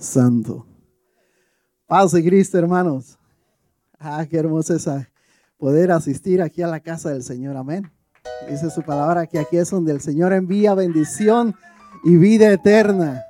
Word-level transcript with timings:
Santo. 0.00 0.66
Paz 1.86 2.12
de 2.12 2.24
Cristo, 2.24 2.58
hermanos. 2.58 3.18
Ah, 3.98 4.24
qué 4.28 4.38
hermoso 4.38 4.74
es 4.74 4.88
poder 5.58 5.92
asistir 5.92 6.40
aquí 6.40 6.62
a 6.62 6.66
la 6.66 6.80
casa 6.80 7.10
del 7.10 7.22
Señor. 7.22 7.56
Amén. 7.56 7.90
Dice 8.48 8.70
su 8.70 8.82
palabra 8.82 9.26
que 9.26 9.38
aquí 9.38 9.58
es 9.58 9.70
donde 9.70 9.92
el 9.92 10.00
Señor 10.00 10.32
envía 10.32 10.74
bendición 10.74 11.54
y 12.02 12.16
vida 12.16 12.50
eterna. 12.50 13.22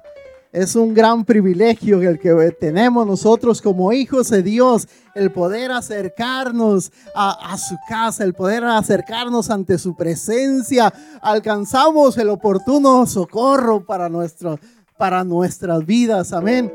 Es 0.52 0.74
un 0.74 0.94
gran 0.94 1.24
privilegio 1.24 2.02
el 2.02 2.18
que 2.18 2.32
tenemos 2.58 3.06
nosotros 3.06 3.62
como 3.62 3.92
hijos 3.92 4.30
de 4.30 4.42
Dios, 4.42 4.88
el 5.14 5.30
poder 5.30 5.70
acercarnos 5.70 6.90
a, 7.14 7.56
su 7.56 7.76
casa, 7.88 8.24
el 8.24 8.34
poder 8.34 8.64
acercarnos 8.64 9.48
ante 9.48 9.78
su 9.78 9.94
presencia. 9.94 10.92
Alcanzamos 11.22 12.18
el 12.18 12.30
oportuno 12.30 13.06
socorro 13.06 13.84
para, 13.84 14.08
nuestro, 14.08 14.58
para 15.00 15.24
nuestras 15.24 15.86
vidas. 15.86 16.30
Amén. 16.34 16.70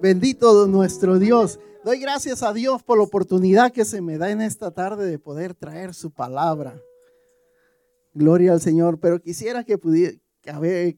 Bendito 0.00 0.68
nuestro 0.68 1.18
Dios. 1.18 1.58
Doy 1.84 1.98
gracias 1.98 2.40
a 2.44 2.52
Dios 2.52 2.84
por 2.84 2.98
la 2.98 3.02
oportunidad 3.02 3.72
que 3.72 3.84
se 3.84 4.00
me 4.00 4.16
da 4.16 4.30
en 4.30 4.40
esta 4.40 4.70
tarde 4.70 5.10
de 5.10 5.18
poder 5.18 5.52
traer 5.52 5.92
su 5.92 6.12
palabra. 6.12 6.80
Gloria 8.14 8.52
al 8.52 8.60
Señor. 8.60 9.00
Pero 9.00 9.20
quisiera 9.20 9.64
que 9.64 9.76
pudiera, 9.76 10.16
que, 10.40 10.96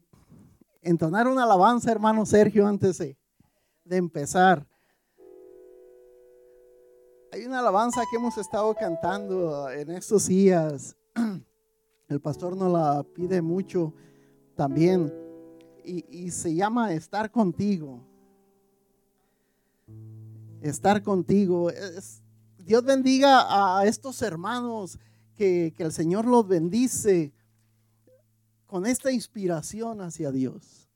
entonar 0.83 1.27
una 1.27 1.45
alabanza, 1.45 1.91
hermano 1.91 2.27
Sergio, 2.27 2.67
antes 2.67 2.99
de, 2.99 3.17
empezar. 3.89 4.67
Hay 7.31 7.43
una 7.43 7.57
alabanza 7.57 8.03
que 8.11 8.17
hemos 8.17 8.37
estado 8.37 8.75
cantando 8.75 9.67
en 9.71 9.89
estos 9.89 10.27
días. 10.27 10.95
El 12.07 12.21
pastor 12.21 12.55
nos 12.55 12.71
la 12.71 13.03
pide 13.15 13.41
mucho 13.41 13.95
también. 14.55 15.24
Y, 15.85 16.31
se 16.31 16.55
llama 16.55 16.93
Estar 16.93 17.31
contigo. 17.31 18.01
Estar 20.61 21.03
contigo. 21.03 21.69
Dios 22.57 22.83
bendiga 22.83 23.79
a 23.79 23.85
estos 23.85 24.21
hermanos 24.21 24.97
que, 25.35 25.73
que 25.77 25.83
el 25.83 25.91
Señor 25.91 26.25
los 26.25 26.47
bendice 26.47 27.33
con 28.65 28.85
esta 28.85 29.11
inspiración 29.11 30.01
hacia 30.01 30.31
Dios, 30.31 30.89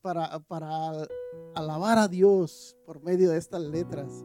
para, 0.00 0.38
para 0.40 1.06
alabar 1.54 1.98
a 1.98 2.08
Dios 2.08 2.76
por 2.86 3.02
medio 3.02 3.30
de 3.30 3.38
estas 3.38 3.62
letras. 3.62 4.24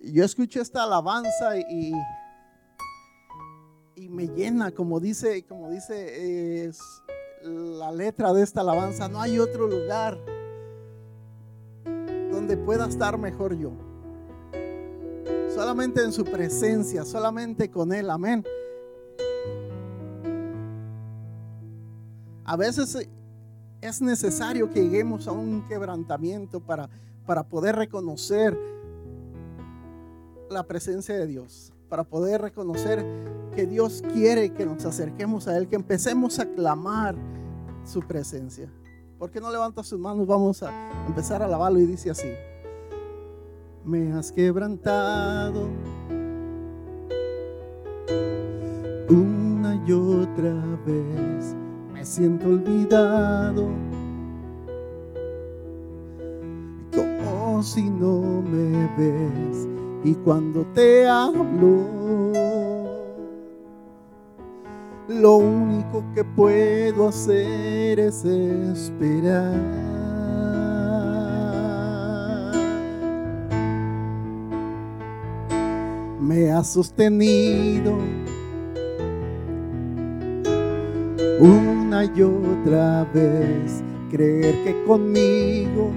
Yo 0.00 0.24
escucho 0.24 0.62
esta 0.62 0.84
alabanza 0.84 1.58
y, 1.58 1.92
y 3.96 4.08
me 4.08 4.28
llena, 4.28 4.70
como 4.70 4.98
dice, 4.98 5.44
como 5.44 5.70
dice 5.70 6.64
la 7.42 7.90
letra 7.90 8.32
de 8.32 8.42
esta 8.42 8.60
alabanza, 8.60 9.08
no 9.08 9.20
hay 9.20 9.38
otro 9.38 9.66
lugar 9.66 10.18
donde 12.30 12.56
pueda 12.56 12.86
estar 12.86 13.18
mejor 13.18 13.56
yo. 13.56 13.72
Solamente 15.54 16.02
en 16.02 16.12
su 16.12 16.24
presencia, 16.24 17.04
solamente 17.04 17.70
con 17.70 17.92
Él, 17.92 18.10
amén. 18.10 18.44
A 22.44 22.56
veces 22.56 23.08
es 23.80 24.00
necesario 24.00 24.70
que 24.70 24.82
lleguemos 24.82 25.26
a 25.26 25.32
un 25.32 25.66
quebrantamiento 25.66 26.60
para, 26.60 26.88
para 27.26 27.42
poder 27.42 27.76
reconocer 27.76 28.56
la 30.50 30.64
presencia 30.64 31.14
de 31.16 31.26
Dios, 31.26 31.72
para 31.90 32.04
poder 32.04 32.40
reconocer 32.40 33.04
que 33.54 33.66
Dios 33.66 34.02
quiere 34.14 34.54
que 34.54 34.64
nos 34.64 34.86
acerquemos 34.86 35.48
a 35.48 35.58
Él, 35.58 35.68
que 35.68 35.74
empecemos 35.76 36.38
a 36.38 36.46
clamar 36.46 37.16
su 37.84 38.00
presencia. 38.00 38.72
¿Por 39.18 39.30
qué 39.30 39.40
no 39.40 39.50
levanta 39.50 39.82
sus 39.82 39.98
manos? 39.98 40.26
Vamos 40.26 40.62
a 40.62 40.70
empezar 41.06 41.42
a 41.42 41.46
alabarlo 41.46 41.80
y 41.80 41.86
dice 41.86 42.10
así. 42.10 42.28
Me 43.84 44.12
has 44.12 44.30
quebrantado 44.30 45.68
una 49.08 49.82
y 49.86 49.92
otra 49.92 50.54
vez 50.86 51.56
me 51.92 52.04
siento 52.06 52.46
olvidado, 52.46 53.68
como 56.94 57.62
si 57.62 57.90
no 57.90 58.42
me 58.42 58.86
ves 58.96 59.69
y 60.02 60.14
cuando 60.14 60.64
te 60.74 61.06
hablo, 61.06 62.32
lo 65.08 65.36
único 65.36 66.04
que 66.14 66.24
puedo 66.24 67.08
hacer 67.08 68.00
es 68.00 68.24
esperar. 68.24 69.60
Me 76.20 76.50
ha 76.52 76.62
sostenido 76.64 77.98
una 81.40 82.04
y 82.04 82.22
otra 82.22 83.04
vez 83.12 83.82
creer 84.10 84.64
que 84.64 84.84
conmigo 84.84 85.90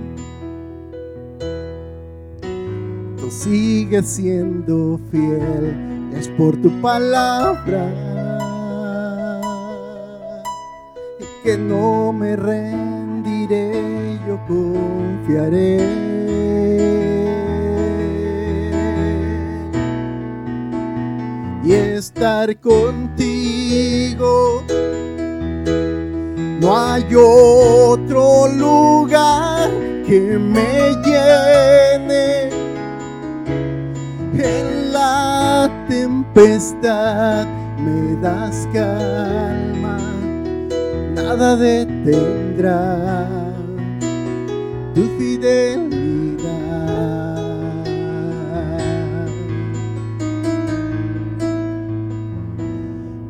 sigues 3.34 4.08
siendo 4.08 5.00
fiel, 5.12 6.12
es 6.16 6.28
por 6.30 6.56
tu 6.62 6.70
palabra 6.82 7.90
y 11.20 11.44
que 11.44 11.58
no 11.58 12.14
me 12.14 12.36
rendiré, 12.36 14.20
yo 14.28 14.40
confiaré. 14.48 15.82
Y 21.66 21.72
estar 21.72 22.56
contigo 22.58 24.64
no 26.60 26.78
hay 26.78 27.04
otro 27.16 28.48
lugar 28.48 29.72
que 30.06 30.38
me 30.38 30.92
llene 31.04 31.83
tempestad. 36.34 37.48
Me 37.78 38.16
das 38.22 38.68
calma, 38.72 39.98
nada 41.16 41.56
detendrá 41.56 42.98
tu 44.94 45.04
fidelidad. 45.18 45.84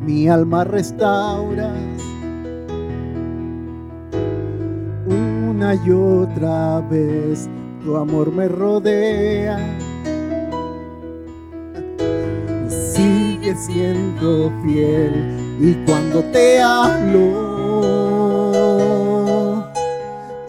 Mi 0.06 0.28
alma 0.28 0.64
restaura 0.64 1.72
y 5.82 5.90
otra 5.90 6.80
vez 6.80 7.48
tu 7.82 7.96
amor 7.96 8.30
me 8.32 8.48
rodea. 8.48 9.58
Sigue 13.44 13.56
siendo 13.56 14.50
fiel 14.64 15.12
y 15.60 15.74
cuando 15.84 16.24
te 16.32 16.62
hablo, 16.62 17.30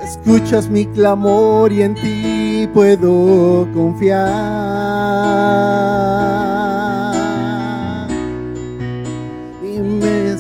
escuchas 0.01 0.69
mi 0.69 0.85
clamor 0.85 1.73
y 1.73 1.81
en 1.81 1.95
ti 1.95 2.69
puedo 2.73 3.67
confiar. 3.73 4.31
Y 9.61 9.79
me 9.79 10.35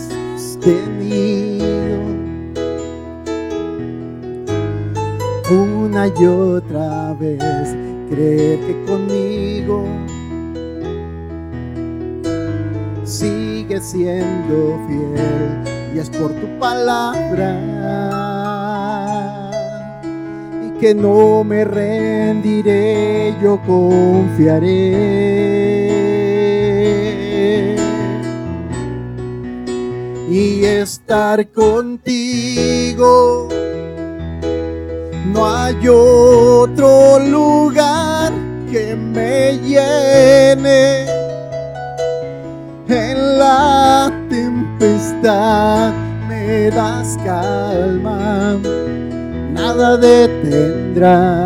una 5.51 6.07
y 6.07 6.25
otra 6.25 7.13
vez 7.19 7.75
creer 8.09 8.59
que 8.61 8.85
conmigo 8.85 10.04
sigue 13.81 13.81
siendo 13.81 14.79
fiel 14.87 15.93
y 15.93 15.99
es 15.99 16.09
por 16.09 16.31
tu 16.31 16.47
palabra. 16.59 17.59
Y 20.65 20.79
que 20.79 20.93
no 20.93 21.43
me 21.43 21.65
rendiré, 21.65 23.33
yo 23.41 23.59
confiaré. 23.65 25.25
Y 30.29 30.65
estar 30.65 31.47
contigo 31.49 33.49
no 35.33 35.47
hay 35.47 35.75
otro 35.87 37.19
lugar 37.19 38.31
que 38.71 38.95
me 38.95 39.57
llene. 39.57 41.09
en 41.09 41.14
la 43.37 44.11
tempestad. 44.29 45.93
Me 46.27 46.69
das 46.71 47.17
calma, 47.23 48.57
nada 49.53 49.97
detendrá 49.97 51.45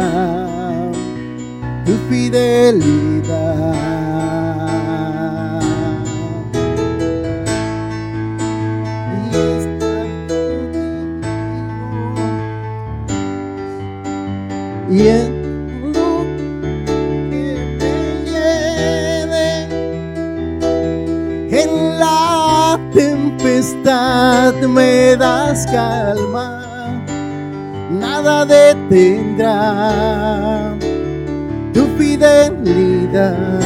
tu 1.86 1.94
fidelidad. 2.10 3.80
Me 24.68 25.16
das 25.16 25.66
calma, 25.68 26.62
nada 27.90 28.46
detendrá 28.46 29.94
tu 31.74 31.86
fidelidad. 31.98 33.60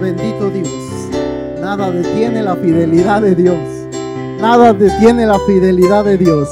Bendito 0.00 0.50
Dios, 0.50 0.68
nada 1.60 1.90
detiene 1.90 2.42
la 2.42 2.56
fidelidad 2.56 3.22
de 3.22 3.34
Dios. 3.34 3.58
Nada 4.40 4.72
detiene 4.74 5.24
la 5.24 5.38
fidelidad 5.40 6.04
de 6.04 6.18
Dios. 6.18 6.48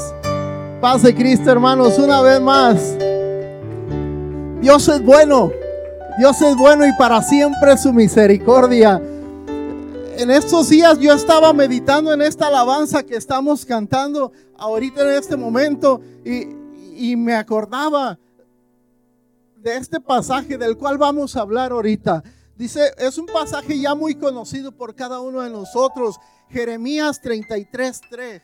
Paz 0.81 1.03
de 1.03 1.13
Cristo, 1.13 1.51
hermanos, 1.51 1.99
una 1.99 2.21
vez 2.21 2.41
más. 2.41 2.97
Dios 4.61 4.87
es 4.87 5.03
bueno. 5.03 5.51
Dios 6.17 6.41
es 6.41 6.55
bueno 6.55 6.87
y 6.87 6.93
para 6.97 7.21
siempre 7.21 7.77
su 7.77 7.93
misericordia. 7.93 8.99
En 10.15 10.29
estos 10.29 10.69
días 10.69 10.99
yo 10.99 11.11
estaba 11.11 11.53
meditando 11.53 12.13
en 12.13 12.21
esta 12.21 12.47
alabanza 12.47 13.01
que 13.01 13.15
estamos 13.15 13.65
cantando 13.65 14.31
ahorita 14.57 15.01
en 15.01 15.17
este 15.17 15.35
momento 15.35 16.01
y, 16.23 16.47
y 16.95 17.15
me 17.15 17.33
acordaba 17.33 18.19
de 19.57 19.75
este 19.75 19.99
pasaje 19.99 20.55
del 20.57 20.77
cual 20.77 20.99
vamos 20.99 21.35
a 21.35 21.41
hablar 21.41 21.71
ahorita. 21.71 22.23
Dice, 22.55 22.93
es 22.99 23.17
un 23.17 23.25
pasaje 23.25 23.79
ya 23.79 23.95
muy 23.95 24.13
conocido 24.13 24.71
por 24.71 24.93
cada 24.93 25.19
uno 25.19 25.41
de 25.41 25.49
nosotros, 25.49 26.17
Jeremías 26.47 27.19
33:3. 27.19 28.41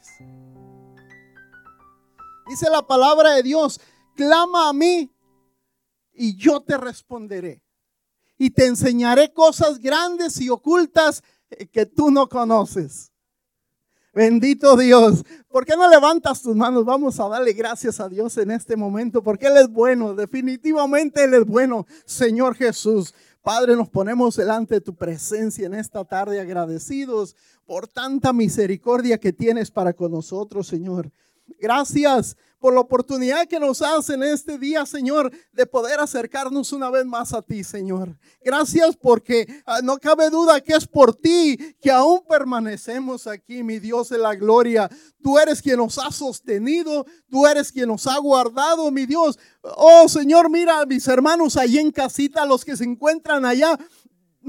Dice 2.48 2.70
la 2.72 2.82
palabra 2.82 3.34
de 3.34 3.44
Dios, 3.44 3.80
clama 4.16 4.70
a 4.70 4.74
mí 4.74 5.14
y 6.14 6.36
yo 6.36 6.62
te 6.62 6.78
responderé. 6.78 7.64
Y 8.40 8.50
te 8.50 8.66
enseñaré 8.66 9.32
cosas 9.34 9.78
grandes 9.78 10.42
y 10.42 10.50
ocultas 10.50 11.22
que 11.72 11.86
tú 11.86 12.12
no 12.12 12.28
conoces. 12.30 13.12
Bendito 14.14 14.76
Dios. 14.76 15.24
¿Por 15.48 15.66
qué 15.66 15.76
no 15.76 15.88
levantas 15.88 16.42
tus 16.42 16.56
manos? 16.56 16.84
Vamos 16.84 17.20
a 17.20 17.28
darle 17.28 17.54
gracias 17.54 18.00
a 18.00 18.10
Dios 18.10 18.38
en 18.38 18.52
este 18.52 18.76
momento, 18.76 19.22
porque 19.22 19.48
Él 19.48 19.58
es 19.58 19.70
bueno. 19.70 20.16
Definitivamente 20.16 21.24
Él 21.24 21.36
es 21.36 21.46
bueno, 21.46 21.86
Señor 22.06 22.56
Jesús. 22.56 23.14
Padre, 23.42 23.76
nos 23.76 23.90
ponemos 23.90 24.36
delante 24.36 24.76
de 24.76 24.82
tu 24.82 24.96
presencia 24.96 25.68
en 25.68 25.74
esta 25.74 26.04
tarde 26.04 26.42
agradecidos 26.42 27.36
por 27.66 27.88
tanta 27.88 28.34
misericordia 28.34 29.20
que 29.20 29.32
tienes 29.32 29.72
para 29.72 29.94
con 29.94 30.12
nosotros, 30.12 30.68
Señor. 30.68 31.12
Gracias 31.60 32.36
por 32.60 32.74
la 32.74 32.82
oportunidad 32.82 33.48
que 33.48 33.60
nos 33.60 33.80
das 33.80 34.10
en 34.10 34.22
este 34.22 34.58
día, 34.58 34.86
Señor, 34.86 35.32
de 35.54 35.66
poder 35.66 36.00
acercarnos 36.00 36.74
una 36.74 36.90
vez 36.90 37.06
más 37.06 37.34
a 37.34 37.42
ti, 37.42 37.64
Señor. 37.64 38.18
Gracias 38.44 38.98
porque 38.98 39.48
ah, 39.66 39.80
no 39.82 39.98
cabe 39.98 40.30
duda 40.30 40.60
que 40.60 40.74
es 40.74 40.86
por 40.86 41.16
ti 41.16 41.58
que 41.82 41.90
aún 41.90 42.22
permanecemos 42.28 43.28
aquí, 43.28 43.64
mi 43.64 43.80
Dios 43.80 44.10
de 44.10 44.18
la 44.18 44.36
gloria. 44.36 44.90
Tú 45.22 45.40
eres 45.40 45.62
quien 45.62 45.78
nos 45.78 45.98
ha 45.98 46.12
sostenido, 46.12 47.06
tú 47.30 47.48
eres 47.48 47.72
quien 47.72 47.88
nos 47.88 48.06
ha 48.08 48.18
guardado, 48.18 48.92
mi 48.92 49.06
Dios. 49.06 49.40
Oh 49.62 50.10
Señor, 50.10 50.50
mira 50.50 50.82
a 50.82 50.86
mis 50.86 51.08
hermanos 51.08 51.56
allí 51.56 51.80
en 51.80 51.92
casita, 51.92 52.46
los 52.46 52.66
que 52.66 52.76
se 52.76 52.84
encuentran 52.84 53.46
allá 53.46 53.78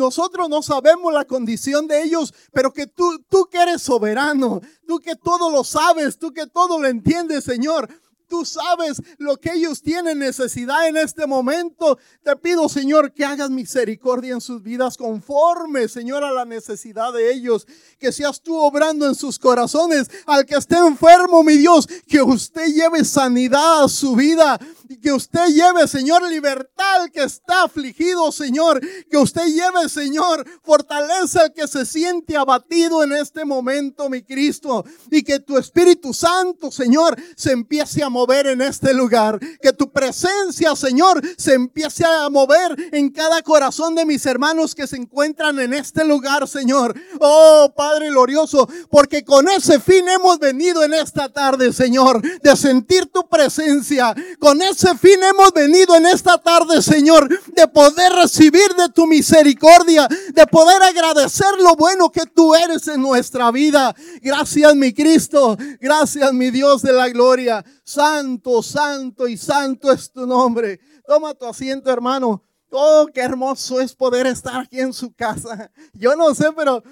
nosotros 0.01 0.49
no 0.49 0.63
sabemos 0.63 1.13
la 1.13 1.27
condición 1.27 1.87
de 1.87 2.03
ellos, 2.03 2.35
pero 2.53 2.73
que 2.73 2.87
tú, 2.87 3.23
tú 3.29 3.47
que 3.51 3.59
eres 3.59 3.83
soberano, 3.83 4.61
tú 4.87 4.99
que 4.99 5.15
todo 5.15 5.51
lo 5.51 5.63
sabes, 5.63 6.19
tú 6.19 6.33
que 6.33 6.47
todo 6.47 6.81
lo 6.81 6.89
entiendes, 6.89 7.45
Señor, 7.45 7.89
Tú 8.31 8.45
sabes 8.45 9.03
lo 9.19 9.39
que 9.39 9.53
ellos 9.53 9.83
tienen 9.83 10.21
necesidad 10.21 10.87
en 10.87 10.97
este 10.97 11.27
momento. 11.27 11.99
Te 12.23 12.37
pido, 12.37 12.69
Señor, 12.69 13.13
que 13.13 13.25
hagas 13.25 13.51
misericordia 13.51 14.35
en 14.35 14.41
sus 14.41 14.63
vidas 14.63 14.97
conforme, 14.97 15.89
Señor, 15.89 16.23
a 16.23 16.31
la 16.31 16.45
necesidad 16.45 17.13
de 17.13 17.33
ellos. 17.33 17.67
Que 17.99 18.13
seas 18.13 18.41
tú 18.41 18.57
obrando 18.57 19.05
en 19.09 19.17
sus 19.17 19.37
corazones. 19.37 20.09
Al 20.27 20.47
que 20.47 20.55
esté 20.55 20.77
enfermo, 20.79 21.43
mi 21.43 21.57
Dios, 21.57 21.89
que 22.07 22.23
usted 22.23 22.69
lleve 22.69 23.05
sanidad 23.05 23.83
a 23.83 23.89
su 23.89 24.15
vida. 24.15 24.61
Y 24.91 24.99
que 24.99 25.13
usted 25.13 25.47
lleve, 25.51 25.87
Señor, 25.87 26.29
libertad 26.29 27.03
al 27.03 27.13
que 27.13 27.23
está 27.23 27.63
afligido, 27.63 28.33
Señor. 28.33 28.81
Que 29.09 29.19
usted 29.19 29.47
lleve, 29.47 29.89
Señor, 29.89 30.45
fortaleza 30.65 31.43
al 31.43 31.53
que 31.53 31.69
se 31.69 31.87
siente 31.87 32.37
abatido 32.37 33.05
en 33.05 33.13
este 33.13 33.45
momento, 33.45 34.11
mi 34.11 34.25
Cristo. 34.25 34.85
Y 35.09 35.23
que 35.23 35.39
tu 35.39 35.57
Espíritu 35.57 36.13
Santo, 36.13 36.73
Señor, 36.73 37.17
se 37.37 37.53
empiece 37.53 38.03
a 38.03 38.09
mover 38.09 38.49
en 38.49 38.63
este 38.63 38.93
lugar. 38.93 39.39
Que 39.63 39.73
tu 39.73 39.93
presencia, 39.93 40.75
Señor, 40.75 41.23
se 41.39 41.55
empiece 41.55 42.05
a 42.05 42.29
mover 42.29 42.75
en 42.91 43.11
cada 43.11 43.43
corazón 43.43 43.95
de 43.95 44.05
mis 44.05 44.27
hermanos 44.27 44.75
que 44.75 44.89
se 44.89 44.97
encuentran 44.97 45.61
en 45.61 45.73
este 45.73 46.05
lugar, 46.05 46.49
Señor. 46.49 47.01
Oh, 47.21 47.73
Padre 47.77 48.11
glorioso, 48.11 48.69
porque 48.91 49.25
con 49.25 49.49
ese 49.49 49.79
fin 49.79 50.09
hemos 50.09 50.41
venido 50.41 50.83
en 50.83 50.95
esta 50.95 51.29
tarde, 51.29 51.73
Señor, 51.73 52.21
de 52.41 52.57
sentir 52.57 53.07
tu 53.07 53.29
presencia. 53.29 54.17
Con 54.41 54.61
fin 54.99 55.23
hemos 55.23 55.53
venido 55.53 55.95
en 55.97 56.07
esta 56.07 56.39
tarde, 56.39 56.83
Señor, 56.83 57.29
de 57.29 57.69
poder 57.69 58.13
recibir 58.13 58.75
de 58.77 58.89
tu 58.89 59.07
misericordia, 59.07 60.09
de 60.33 60.47
poder 60.47 60.83
agradecer 60.83 61.59
lo 61.59 61.75
bueno 61.77 62.11
que 62.11 62.27
tú 62.27 62.55
eres 62.55 62.89
en 62.89 63.01
nuestra 63.01 63.51
vida. 63.51 63.95
Gracias, 64.21 64.75
mi 64.75 64.93
Cristo. 64.93 65.57
Gracias, 65.81 66.33
mi 66.33 66.51
Dios 66.51 66.83
de 66.83 66.93
la 66.93 67.09
gloria. 67.09 67.65
Santo, 67.85 68.63
santo 68.63 69.29
y 69.29 69.37
santo 69.37 69.93
es 69.93 70.11
tu 70.11 70.27
nombre. 70.27 70.81
Toma 71.07 71.35
tu 71.35 71.47
asiento, 71.47 71.91
hermano. 71.91 72.43
Oh, 72.71 73.07
qué 73.13 73.21
hermoso 73.21 73.81
es 73.81 73.95
poder 73.95 74.27
estar 74.27 74.61
aquí 74.61 74.81
en 74.81 74.93
su 74.93 75.13
casa. 75.13 75.71
Yo 75.93 76.15
no 76.15 76.35
sé, 76.35 76.53
pero 76.57 76.83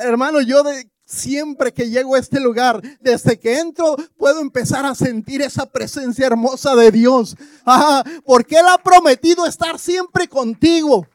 hermano, 0.00 0.40
yo 0.40 0.62
de, 0.62 0.90
siempre 1.08 1.72
que 1.72 1.88
llego 1.88 2.14
a 2.14 2.18
este 2.18 2.38
lugar, 2.38 2.82
desde 3.00 3.38
que 3.40 3.58
entro, 3.58 3.96
puedo 4.16 4.40
empezar 4.40 4.84
a 4.84 4.94
sentir 4.94 5.40
esa 5.40 5.64
presencia 5.66 6.26
hermosa 6.26 6.76
de 6.76 6.92
Dios. 6.92 7.34
Ah, 7.64 8.04
porque 8.24 8.56
Él 8.56 8.66
ha 8.68 8.78
prometido 8.78 9.46
estar 9.46 9.78
siempre 9.78 10.28
contigo. 10.28 11.06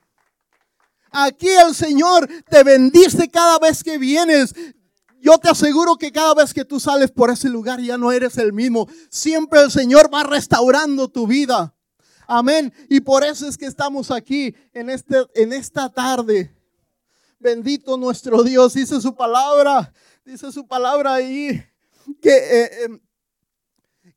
Aquí 1.11 1.47
el 1.47 1.75
Señor 1.75 2.27
te 2.49 2.63
bendice 2.63 3.29
cada 3.29 3.59
vez 3.59 3.83
que 3.83 3.99
vienes. 3.99 4.55
Yo 5.21 5.37
te 5.37 5.49
aseguro 5.49 5.95
que 5.95 6.11
cada 6.11 6.33
vez 6.33 6.53
que 6.53 6.65
tú 6.65 6.79
sales 6.79 7.11
por 7.11 7.29
ese 7.29 7.47
lugar 7.47 7.79
ya 7.79 7.97
no 7.97 8.11
eres 8.11 8.37
el 8.39 8.51
mismo. 8.51 8.89
Siempre 9.09 9.61
el 9.61 9.69
Señor 9.69 10.11
va 10.11 10.23
restaurando 10.23 11.07
tu 11.07 11.27
vida. 11.27 11.75
Amén. 12.27 12.73
Y 12.89 12.99
por 13.01 13.23
eso 13.23 13.47
es 13.47 13.57
que 13.57 13.67
estamos 13.67 14.09
aquí 14.09 14.55
en, 14.73 14.89
este, 14.89 15.17
en 15.35 15.53
esta 15.53 15.87
tarde. 15.89 16.51
Bendito 17.43 17.97
nuestro 17.97 18.41
Dios. 18.41 18.73
Dice 18.73 19.01
su 19.01 19.13
palabra. 19.13 19.93
Dice 20.23 20.49
su 20.49 20.65
palabra 20.65 21.15
ahí 21.15 21.61
que, 22.21 22.31
eh, 22.37 22.83
em, 22.85 23.01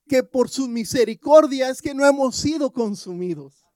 que 0.07 0.23
por 0.23 0.49
su 0.49 0.69
misericordia 0.69 1.69
es 1.69 1.83
que 1.83 1.93
no 1.93 2.07
hemos 2.07 2.37
sido 2.37 2.73
consumidos. 2.73 3.67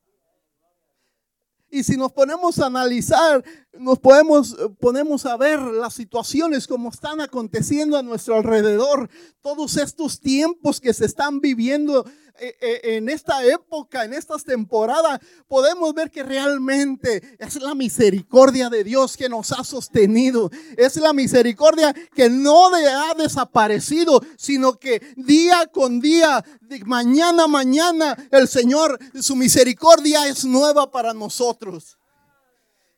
Y 1.68 1.82
si 1.82 1.96
nos 1.96 2.12
ponemos 2.12 2.60
a 2.60 2.66
analizar, 2.66 3.44
nos 3.78 3.98
podemos 3.98 4.56
ponemos 4.80 5.26
a 5.26 5.36
ver 5.36 5.60
las 5.60 5.94
situaciones 5.94 6.66
como 6.66 6.90
están 6.90 7.20
aconteciendo 7.20 7.96
a 7.96 8.02
nuestro 8.02 8.36
alrededor, 8.36 9.08
todos 9.40 9.76
estos 9.76 10.20
tiempos 10.20 10.80
que 10.80 10.92
se 10.92 11.06
están 11.06 11.40
viviendo 11.40 12.04
eh, 12.42 12.56
eh, 12.62 12.80
en 12.96 13.10
esta 13.10 13.44
época, 13.44 14.04
en 14.04 14.14
estas 14.14 14.44
temporadas, 14.44 15.20
podemos 15.46 15.92
ver 15.92 16.10
que 16.10 16.22
realmente 16.22 17.36
es 17.38 17.60
la 17.60 17.74
misericordia 17.74 18.70
de 18.70 18.82
Dios 18.82 19.14
que 19.18 19.28
nos 19.28 19.52
ha 19.52 19.62
sostenido. 19.62 20.50
Es 20.78 20.96
la 20.96 21.12
misericordia 21.12 21.94
que 22.14 22.30
no 22.30 22.74
ha 22.74 23.14
desaparecido, 23.14 24.22
sino 24.38 24.78
que 24.78 25.02
día 25.16 25.66
con 25.70 26.00
día, 26.00 26.42
mañana 26.86 27.44
a 27.44 27.48
mañana, 27.48 28.16
el 28.30 28.48
Señor, 28.48 28.98
su 29.20 29.36
misericordia 29.36 30.26
es 30.26 30.46
nueva 30.46 30.90
para 30.90 31.12
nosotros. 31.12 31.99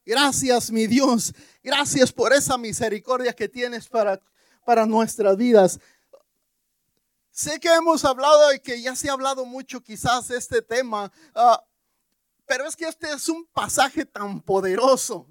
Gracias, 0.05 0.71
mi 0.71 0.87
Dios. 0.87 1.33
Gracias 1.63 2.13
por 2.13 2.33
esa 2.33 2.59
misericordia 2.59 3.33
que 3.33 3.49
tienes 3.49 3.89
para, 3.89 4.21
para 4.65 4.85
nuestras 4.85 5.37
vidas. 5.37 5.79
Sé 7.31 7.59
que 7.59 7.73
hemos 7.73 8.05
hablado 8.05 8.53
y 8.53 8.61
que 8.61 8.81
ya 8.83 8.95
se 8.95 9.09
ha 9.09 9.13
hablado 9.13 9.47
mucho 9.47 9.81
quizás 9.81 10.31
este 10.31 10.61
tema, 10.61 11.11
ah, 11.35 11.65
pero 12.47 12.67
es 12.67 12.77
que 12.77 12.85
este 12.85 13.11
es 13.11 13.29
un 13.29 13.47
pasaje 13.47 14.05
tan 14.05 14.41
poderoso. 14.43 15.27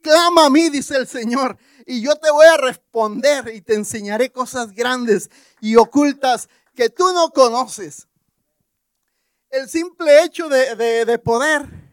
Clama 0.00 0.46
a 0.46 0.50
mí, 0.50 0.68
dice 0.70 0.96
el 0.96 1.08
Señor, 1.08 1.58
y 1.84 2.00
yo 2.00 2.14
te 2.16 2.30
voy 2.30 2.46
a 2.46 2.56
responder 2.56 3.52
y 3.52 3.60
te 3.60 3.74
enseñaré 3.74 4.30
cosas 4.30 4.72
grandes 4.72 5.28
y 5.60 5.74
ocultas 5.74 6.48
que 6.74 6.88
tú 6.88 7.12
no 7.12 7.30
conoces. 7.30 8.06
el 9.50 9.68
simple 9.68 10.22
hecho 10.22 10.48
de, 10.48 11.18
poder 11.18 11.87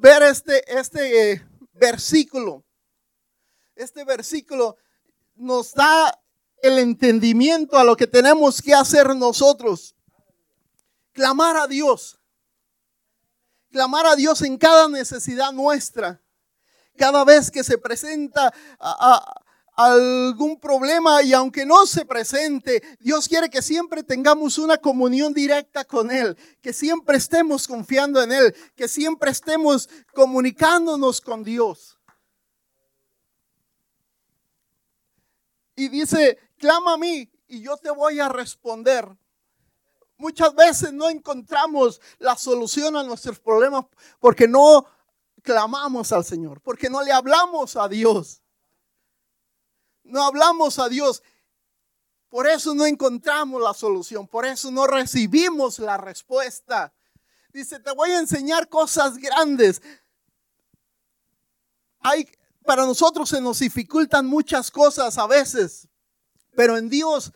ver 0.00 0.22
este, 0.22 0.78
este 0.78 1.32
eh, 1.32 1.46
versículo, 1.72 2.64
este 3.74 4.04
versículo 4.04 4.76
nos 5.34 5.72
da 5.72 6.18
el 6.62 6.78
entendimiento 6.78 7.76
a 7.78 7.84
lo 7.84 7.96
que 7.96 8.06
tenemos 8.06 8.62
que 8.62 8.74
hacer 8.74 9.14
nosotros. 9.14 9.94
Clamar 11.12 11.56
a 11.56 11.66
Dios. 11.66 12.18
Clamar 13.70 14.06
a 14.06 14.16
Dios 14.16 14.42
en 14.42 14.56
cada 14.56 14.88
necesidad 14.88 15.52
nuestra. 15.52 16.22
Cada 16.96 17.24
vez 17.24 17.50
que 17.50 17.62
se 17.62 17.76
presenta 17.76 18.52
a, 18.78 19.42
algún 19.76 20.58
problema 20.58 21.22
y 21.22 21.34
aunque 21.34 21.66
no 21.66 21.86
se 21.86 22.06
presente, 22.06 22.82
Dios 22.98 23.28
quiere 23.28 23.50
que 23.50 23.60
siempre 23.60 24.02
tengamos 24.02 24.56
una 24.56 24.78
comunión 24.78 25.34
directa 25.34 25.84
con 25.84 26.10
Él, 26.10 26.36
que 26.62 26.72
siempre 26.72 27.18
estemos 27.18 27.68
confiando 27.68 28.22
en 28.22 28.32
Él, 28.32 28.56
que 28.74 28.88
siempre 28.88 29.30
estemos 29.30 29.88
comunicándonos 30.14 31.20
con 31.20 31.44
Dios. 31.44 31.98
Y 35.76 35.88
dice, 35.88 36.38
clama 36.56 36.94
a 36.94 36.96
mí 36.96 37.30
y 37.46 37.60
yo 37.60 37.76
te 37.76 37.90
voy 37.90 38.18
a 38.18 38.30
responder. 38.30 39.06
Muchas 40.16 40.54
veces 40.54 40.94
no 40.94 41.10
encontramos 41.10 42.00
la 42.18 42.34
solución 42.38 42.96
a 42.96 43.02
nuestros 43.02 43.38
problemas 43.38 43.84
porque 44.18 44.48
no 44.48 44.86
clamamos 45.42 46.12
al 46.12 46.24
Señor, 46.24 46.62
porque 46.62 46.88
no 46.88 47.02
le 47.02 47.12
hablamos 47.12 47.76
a 47.76 47.86
Dios 47.88 48.40
no 50.06 50.22
hablamos 50.22 50.78
a 50.78 50.88
Dios. 50.88 51.22
Por 52.28 52.46
eso 52.46 52.74
no 52.74 52.84
encontramos 52.86 53.62
la 53.62 53.72
solución, 53.72 54.26
por 54.26 54.44
eso 54.44 54.70
no 54.70 54.86
recibimos 54.86 55.78
la 55.78 55.96
respuesta. 55.96 56.92
Dice, 57.52 57.80
te 57.80 57.92
voy 57.92 58.10
a 58.10 58.18
enseñar 58.18 58.68
cosas 58.68 59.16
grandes. 59.16 59.80
Hay, 62.00 62.28
para 62.64 62.84
nosotros 62.84 63.28
se 63.28 63.40
nos 63.40 63.60
dificultan 63.60 64.26
muchas 64.26 64.70
cosas 64.70 65.16
a 65.16 65.26
veces, 65.26 65.88
pero 66.54 66.76
en 66.76 66.88
Dios, 66.88 67.32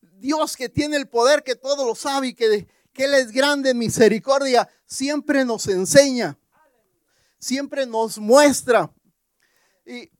Dios 0.00 0.56
que 0.56 0.68
tiene 0.68 0.96
el 0.96 1.08
poder, 1.08 1.42
que 1.42 1.56
todo 1.56 1.84
lo 1.84 1.94
sabe 1.94 2.28
y 2.28 2.34
que, 2.34 2.68
que 2.92 3.04
Él 3.04 3.14
es 3.14 3.32
grande 3.32 3.70
en 3.70 3.78
misericordia, 3.78 4.68
siempre 4.86 5.44
nos 5.44 5.66
enseña, 5.66 6.38
siempre 7.38 7.86
nos 7.86 8.18
muestra. 8.18 8.92
Y 9.84 10.10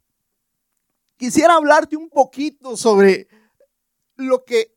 quisiera 1.25 1.55
hablarte 1.55 1.97
un 1.97 2.11
poquito 2.11 2.77
sobre 2.77 3.27
lo 4.17 4.45
que 4.45 4.77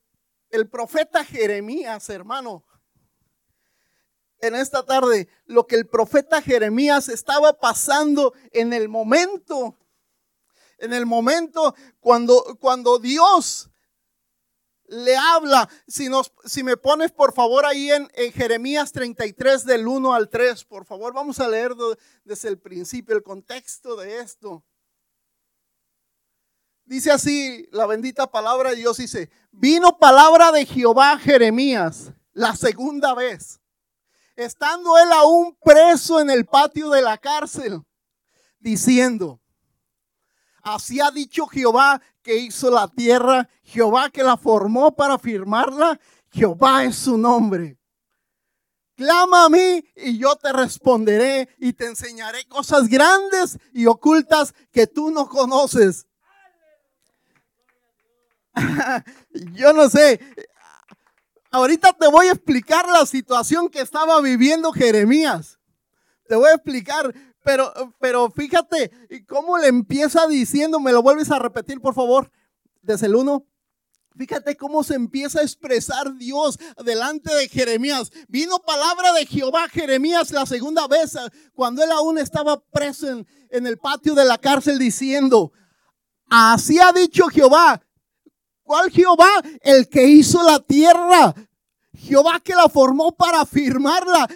el 0.50 0.70
profeta 0.70 1.26
Jeremías, 1.26 2.10
hermano, 2.10 2.64
en 4.40 4.56
esta 4.56 4.86
tarde, 4.86 5.28
lo 5.46 5.68
que 5.68 5.76
el 5.76 5.88
profeta 5.88 6.42
Jeremías 6.42 7.10
estaba 7.10 7.52
pasando 7.60 8.34
en 8.52 8.72
el 8.72 8.88
momento, 8.88 9.78
en 10.78 10.94
el 10.94 11.06
momento 11.06 11.76
cuando, 12.00 12.58
cuando 12.62 12.98
Dios 12.98 13.70
le 14.86 15.18
habla. 15.18 15.68
Si, 15.86 16.08
nos, 16.08 16.32
si 16.46 16.64
me 16.64 16.78
pones 16.78 17.12
por 17.12 17.34
favor 17.34 17.66
ahí 17.66 17.92
en, 17.92 18.10
en, 18.14 18.32
Jeremías 18.32 18.94
33 18.94 19.66
del 19.66 19.86
1 19.86 20.14
al 20.14 20.30
3, 20.30 20.64
por 20.64 20.86
favor, 20.86 21.14
vamos 21.14 21.42
a 21.42 21.50
leer 21.50 21.74
desde 22.24 22.48
el 22.48 22.58
principio 22.58 23.18
el 23.18 23.24
contexto 23.24 23.98
de 23.98 24.20
esto. 24.20 24.64
Dice 26.88 27.12
así 27.12 27.68
la 27.74 27.86
bendita 27.86 28.28
palabra 28.28 28.70
de 28.70 28.78
Dios, 28.78 28.96
dice, 28.96 29.30
vino 29.52 29.98
palabra 29.98 30.54
de 30.54 30.66
Jehová 30.66 31.18
Jeremías 31.18 32.14
la 32.32 32.56
segunda 32.56 33.14
vez, 33.14 33.60
estando 34.38 34.98
él 34.98 35.12
aún 35.12 35.58
preso 35.62 36.22
en 36.22 36.30
el 36.30 36.46
patio 36.46 36.90
de 36.92 37.02
la 37.02 37.18
cárcel, 37.18 37.82
diciendo, 38.58 39.42
así 40.64 41.02
ha 41.02 41.12
dicho 41.12 41.46
Jehová 41.48 42.02
que 42.22 42.38
hizo 42.38 42.72
la 42.72 42.88
tierra, 42.88 43.50
Jehová 43.64 44.10
que 44.10 44.24
la 44.24 44.38
formó 44.38 44.96
para 44.96 45.20
firmarla, 45.20 46.00
Jehová 46.32 46.86
es 46.86 46.96
su 46.96 47.18
nombre. 47.18 47.78
Clama 48.96 49.44
a 49.44 49.50
mí 49.50 49.84
y 49.94 50.18
yo 50.18 50.38
te 50.38 50.54
responderé 50.54 51.50
y 51.58 51.74
te 51.74 51.86
enseñaré 51.86 52.46
cosas 52.46 52.88
grandes 52.88 53.60
y 53.74 53.88
ocultas 53.88 54.54
que 54.72 54.88
tú 54.88 55.12
no 55.12 55.28
conoces. 55.28 56.08
yo 59.54 59.74
no 59.74 59.90
sé. 59.90 60.20
Ahorita 61.52 61.94
te 61.94 62.08
voy 62.08 62.28
a 62.28 62.34
explicar 62.34 62.88
la 62.88 63.06
situación 63.06 63.70
que 63.70 63.82
estaba 63.82 64.20
viviendo 64.22 64.72
Jeremías. 64.72 65.60
Te 66.28 66.36
voy 66.36 66.50
a 66.50 66.56
explicar, 66.56 67.14
pero, 67.44 67.74
pero 68.00 68.30
fíjate 68.30 68.92
cómo 69.28 69.58
le 69.58 69.68
empieza 69.68 70.28
diciendo, 70.28 70.80
me 70.80 70.92
lo 70.92 71.02
vuelves 71.02 71.32
a 71.32 71.40
repetir, 71.40 71.80
por 71.80 71.94
favor, 71.94 72.30
desde 72.82 73.08
el 73.08 73.16
uno. 73.16 73.46
Fíjate 74.18 74.58
cómo 74.58 74.84
se 74.84 74.96
empieza 74.96 75.40
a 75.40 75.44
expresar 75.44 76.16
Dios 76.16 76.58
delante 76.84 77.34
de 77.36 77.48
Jeremías. 77.48 78.12
Vino 78.28 78.58
palabra 78.60 79.14
de 79.14 79.28
Jehová 79.28 79.66
a 79.66 79.70
Jeremías 79.70 80.32
la 80.32 80.46
segunda 80.46 80.88
vez, 80.88 81.16
cuando 81.54 81.84
él 81.84 81.92
aún 81.92 82.18
estaba 82.18 82.60
preso 82.72 83.08
en 83.50 83.68
el 83.68 83.78
patio 83.78 84.16
de 84.16 84.26
la 84.26 84.40
cárcel, 84.40 84.80
diciendo, 84.80 85.52
así 86.30 86.80
ha 86.80 86.92
dicho 86.92 87.28
Jehová, 87.28 87.82
¿Cuál 88.68 88.92
Jehová? 88.92 89.30
El 89.62 89.88
que 89.88 90.04
hizo 90.04 90.44
la 90.44 90.60
tierra. 90.60 91.34
Jehová 91.94 92.42
que 92.42 92.54
la 92.54 92.68
formó 92.68 93.16
para 93.16 93.46
firmarla. 93.46 94.28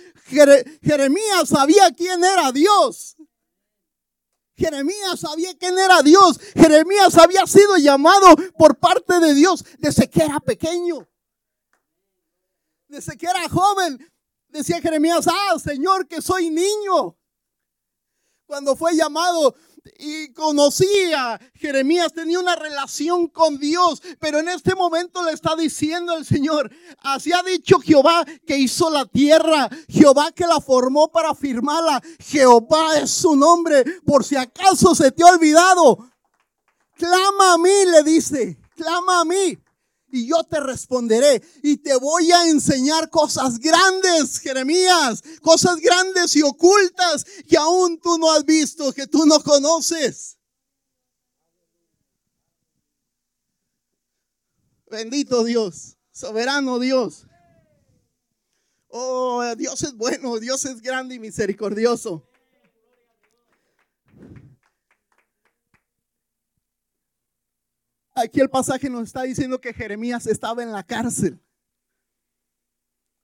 Jeremías 0.82 1.50
sabía 1.50 1.92
quién 1.92 2.24
era 2.24 2.50
Dios. 2.54 3.18
Jeremías 4.56 5.20
sabía 5.20 5.54
quién 5.60 5.78
era 5.78 6.02
Dios. 6.02 6.40
Jeremías 6.56 7.18
había 7.18 7.46
sido 7.46 7.76
llamado 7.76 8.38
por 8.58 8.80
parte 8.80 9.20
de 9.20 9.34
Dios 9.34 9.66
desde 9.80 10.10
que 10.10 10.24
era 10.24 10.40
pequeño. 10.40 11.06
Desde 12.88 13.18
que 13.18 13.26
era 13.26 13.50
joven. 13.50 14.00
Decía 14.48 14.80
Jeremías, 14.80 15.28
ah, 15.28 15.60
Señor, 15.60 16.08
que 16.08 16.22
soy 16.22 16.50
niño. 16.50 17.18
Cuando 18.46 18.78
fue 18.78 18.96
llamado 18.96 19.56
y 19.98 20.32
conocía. 20.34 21.40
Jeremías 21.56 22.14
tenía 22.14 22.40
una 22.40 22.56
relación 22.56 23.28
con 23.28 23.58
Dios, 23.58 24.02
pero 24.20 24.40
en 24.40 24.50
este 24.50 24.76
momento 24.76 25.24
le 25.24 25.32
está 25.32 25.56
diciendo 25.56 26.16
el 26.16 26.26
Señor, 26.26 26.72
así 27.00 27.32
ha 27.34 27.44
dicho 27.44 27.80
Jehová 27.80 28.26
que 28.46 28.58
hizo 28.58 28.90
la 28.90 29.06
tierra, 29.06 29.70
Jehová 29.88 30.32
que 30.32 30.48
la 30.48 30.62
formó 30.62 31.12
para 31.12 31.34
firmarla, 31.36 32.02
Jehová 32.20 33.00
es 33.00 33.12
su 33.12 33.36
nombre, 33.36 33.84
por 34.06 34.24
si 34.24 34.36
acaso 34.36 34.96
se 34.96 35.12
te 35.12 35.24
ha 35.24 35.28
olvidado. 35.34 36.10
Clama 36.96 37.54
a 37.54 37.58
mí, 37.58 37.86
le 37.86 38.04
dice, 38.04 38.58
clama 38.76 39.22
a 39.22 39.26
mí 39.26 39.58
y 40.12 40.28
yo 40.28 40.44
te 40.44 40.60
responderé 40.60 41.42
y 41.64 41.78
te 41.78 41.96
voy 41.96 42.32
a 42.32 42.48
enseñar 42.48 43.10
cosas 43.10 43.60
grandes, 43.60 44.40
Jeremías, 44.40 45.22
cosas 45.42 45.78
grandes 45.78 46.36
y 46.36 46.42
ocultas 46.42 47.26
que 47.48 47.58
aún 47.58 48.00
tú 48.00 48.18
no 48.18 48.32
has 48.32 48.46
visto, 48.46 48.92
que 48.94 49.08
tú 49.08 49.26
no 49.26 49.42
conoces. 49.42 50.38
Bendito 54.90 55.44
Dios, 55.44 55.98
soberano 56.12 56.78
Dios. 56.80 57.26
Oh, 58.90 59.42
Dios 59.56 59.82
es 59.84 59.96
bueno, 59.96 60.38
Dios 60.40 60.66
es 60.66 60.82
grande 60.82 61.16
y 61.16 61.20
misericordioso. 61.20 62.28
Aquí 68.22 68.40
el 68.40 68.50
pasaje 68.50 68.88
nos 68.88 69.04
está 69.04 69.24
diciendo 69.24 69.60
que 69.60 69.74
Jeremías 69.74 70.28
estaba 70.28 70.62
en 70.62 70.72
la 70.72 70.84
cárcel. 70.84 71.44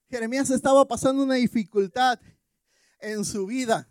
Jeremías 0.10 0.50
estaba 0.50 0.88
pasando 0.88 1.24
una 1.24 1.36
dificultad 1.36 2.20
en 3.00 3.24
su 3.24 3.46
vida. 3.46 3.88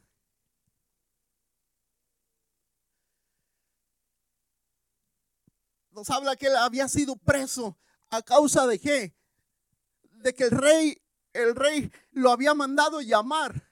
Nos 5.90 6.10
habla 6.10 6.34
que 6.34 6.46
él 6.46 6.56
había 6.56 6.88
sido 6.88 7.16
preso 7.16 7.78
a 8.10 8.20
causa 8.22 8.66
de 8.66 8.80
qué? 8.80 9.16
De 10.02 10.34
que 10.34 10.44
el 10.44 10.50
rey, 10.50 11.02
el 11.32 11.54
rey 11.54 11.92
lo 12.10 12.32
había 12.32 12.52
mandado 12.52 13.00
llamar. 13.00 13.70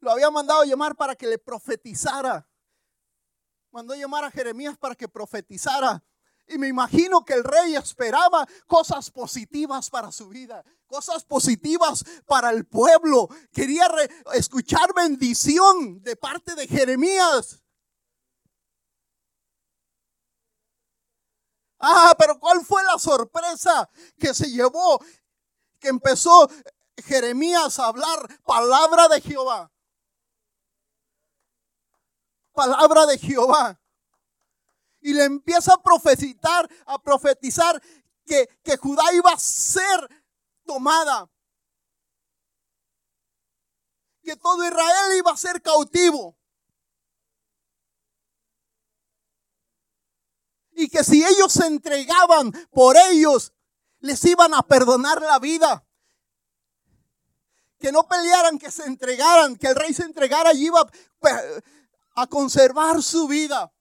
Lo 0.00 0.10
había 0.10 0.30
mandado 0.30 0.64
llamar 0.64 0.96
para 0.96 1.14
que 1.14 1.28
le 1.28 1.38
profetizara 1.38 2.48
mandó 3.74 3.96
llamar 3.96 4.22
a 4.22 4.30
Jeremías 4.30 4.78
para 4.78 4.94
que 4.94 5.08
profetizara. 5.08 6.00
Y 6.46 6.58
me 6.58 6.68
imagino 6.68 7.24
que 7.24 7.32
el 7.32 7.42
rey 7.42 7.74
esperaba 7.74 8.46
cosas 8.68 9.10
positivas 9.10 9.90
para 9.90 10.12
su 10.12 10.28
vida, 10.28 10.64
cosas 10.86 11.24
positivas 11.24 12.04
para 12.24 12.50
el 12.50 12.66
pueblo. 12.66 13.28
Quería 13.52 13.88
escuchar 14.34 14.94
bendición 14.94 16.00
de 16.02 16.14
parte 16.14 16.54
de 16.54 16.68
Jeremías. 16.68 17.64
Ah, 21.80 22.14
pero 22.16 22.38
¿cuál 22.38 22.64
fue 22.64 22.84
la 22.84 22.98
sorpresa 22.98 23.90
que 24.20 24.32
se 24.34 24.48
llevó? 24.50 25.02
Que 25.80 25.88
empezó 25.88 26.48
Jeremías 27.04 27.80
a 27.80 27.86
hablar 27.86 28.40
palabra 28.44 29.08
de 29.08 29.20
Jehová. 29.20 29.73
Palabra 32.54 33.04
de 33.06 33.18
Jehová. 33.18 33.78
Y 35.00 35.12
le 35.12 35.24
empieza 35.24 35.74
a 35.74 35.82
profetizar, 35.82 36.70
a 36.86 36.98
profetizar 37.02 37.82
que, 38.24 38.48
que 38.62 38.76
Judá 38.78 39.12
iba 39.12 39.32
a 39.32 39.38
ser 39.38 40.24
tomada. 40.64 41.30
Que 44.22 44.36
todo 44.36 44.64
Israel 44.66 45.18
iba 45.18 45.32
a 45.32 45.36
ser 45.36 45.60
cautivo. 45.60 46.38
Y 50.72 50.88
que 50.88 51.04
si 51.04 51.22
ellos 51.22 51.52
se 51.52 51.66
entregaban 51.66 52.50
por 52.70 52.96
ellos, 52.96 53.52
les 53.98 54.24
iban 54.24 54.54
a 54.54 54.62
perdonar 54.62 55.20
la 55.20 55.38
vida 55.38 55.84
que 57.84 57.92
no 57.92 58.08
pelearan, 58.08 58.58
que 58.58 58.70
se 58.70 58.84
entregaran, 58.86 59.56
que 59.56 59.66
el 59.66 59.74
rey 59.74 59.92
se 59.92 60.04
entregara 60.04 60.54
y 60.54 60.64
iba 60.64 60.86
a 62.14 62.26
conservar 62.26 63.02
su 63.02 63.26
vida. 63.26 63.72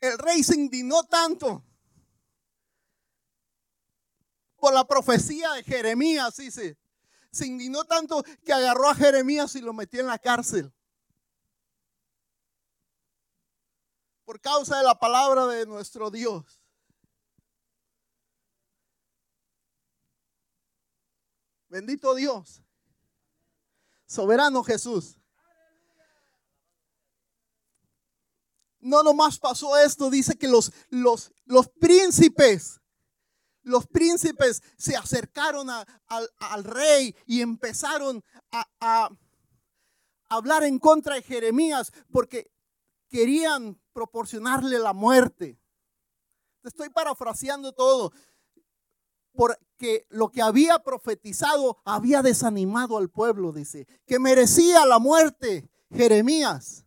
El 0.00 0.16
rey 0.18 0.42
se 0.42 0.54
indignó 0.54 1.04
tanto 1.04 1.64
por 4.56 4.72
la 4.72 4.86
profecía 4.86 5.52
de 5.52 5.62
Jeremías, 5.62 6.36
dice. 6.36 6.78
Se 7.30 7.46
indignó 7.46 7.84
tanto 7.84 8.22
que 8.44 8.52
agarró 8.52 8.88
a 8.88 8.94
Jeremías 8.94 9.54
y 9.54 9.60
lo 9.60 9.72
metió 9.72 10.00
en 10.00 10.06
la 10.06 10.18
cárcel. 10.18 10.72
Por 14.24 14.40
causa 14.40 14.78
de 14.78 14.84
la 14.84 14.98
palabra 14.98 15.46
de 15.46 15.66
nuestro 15.66 16.10
Dios. 16.10 16.57
Bendito 21.68 22.14
Dios. 22.14 22.62
Soberano 24.06 24.62
Jesús. 24.62 25.18
No 28.80 29.02
nomás 29.02 29.38
pasó 29.38 29.76
esto, 29.76 30.08
dice 30.08 30.38
que 30.38 30.48
los, 30.48 30.72
los, 30.88 31.32
los 31.44 31.68
príncipes, 31.68 32.80
los 33.62 33.86
príncipes 33.86 34.62
se 34.78 34.96
acercaron 34.96 35.68
al 35.68 36.64
rey 36.64 37.14
y 37.26 37.42
empezaron 37.42 38.24
a, 38.52 38.66
a 38.80 39.10
hablar 40.28 40.62
en 40.62 40.78
contra 40.78 41.16
de 41.16 41.22
Jeremías 41.22 41.92
porque 42.10 42.50
querían 43.10 43.80
proporcionarle 43.92 44.78
la 44.78 44.92
muerte. 44.92 45.60
Estoy 46.62 46.88
parafraseando 46.90 47.72
todo 47.72 48.12
porque 49.32 50.06
lo 50.08 50.30
que 50.30 50.42
había 50.42 50.78
profetizado 50.80 51.78
había 51.84 52.22
desanimado 52.22 52.98
al 52.98 53.10
pueblo, 53.10 53.52
dice, 53.52 53.86
que 54.06 54.18
merecía 54.18 54.84
la 54.86 54.98
muerte 54.98 55.70
Jeremías. 55.90 56.84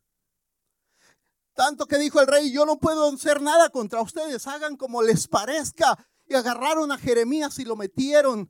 Tanto 1.54 1.86
que 1.86 1.98
dijo 1.98 2.20
el 2.20 2.28
rey, 2.28 2.52
yo 2.52 2.66
no 2.66 2.78
puedo 2.78 3.10
hacer 3.10 3.42
nada 3.42 3.70
contra 3.70 4.02
ustedes, 4.02 4.48
hagan 4.48 4.78
como 4.78 5.02
les 5.02 5.28
parezca. 5.28 6.08
Y 6.26 6.34
agarraron 6.34 6.94
a 6.94 6.98
Jeremías 6.98 7.60
y 7.60 7.66
lo 7.66 7.76
metieron 7.76 8.50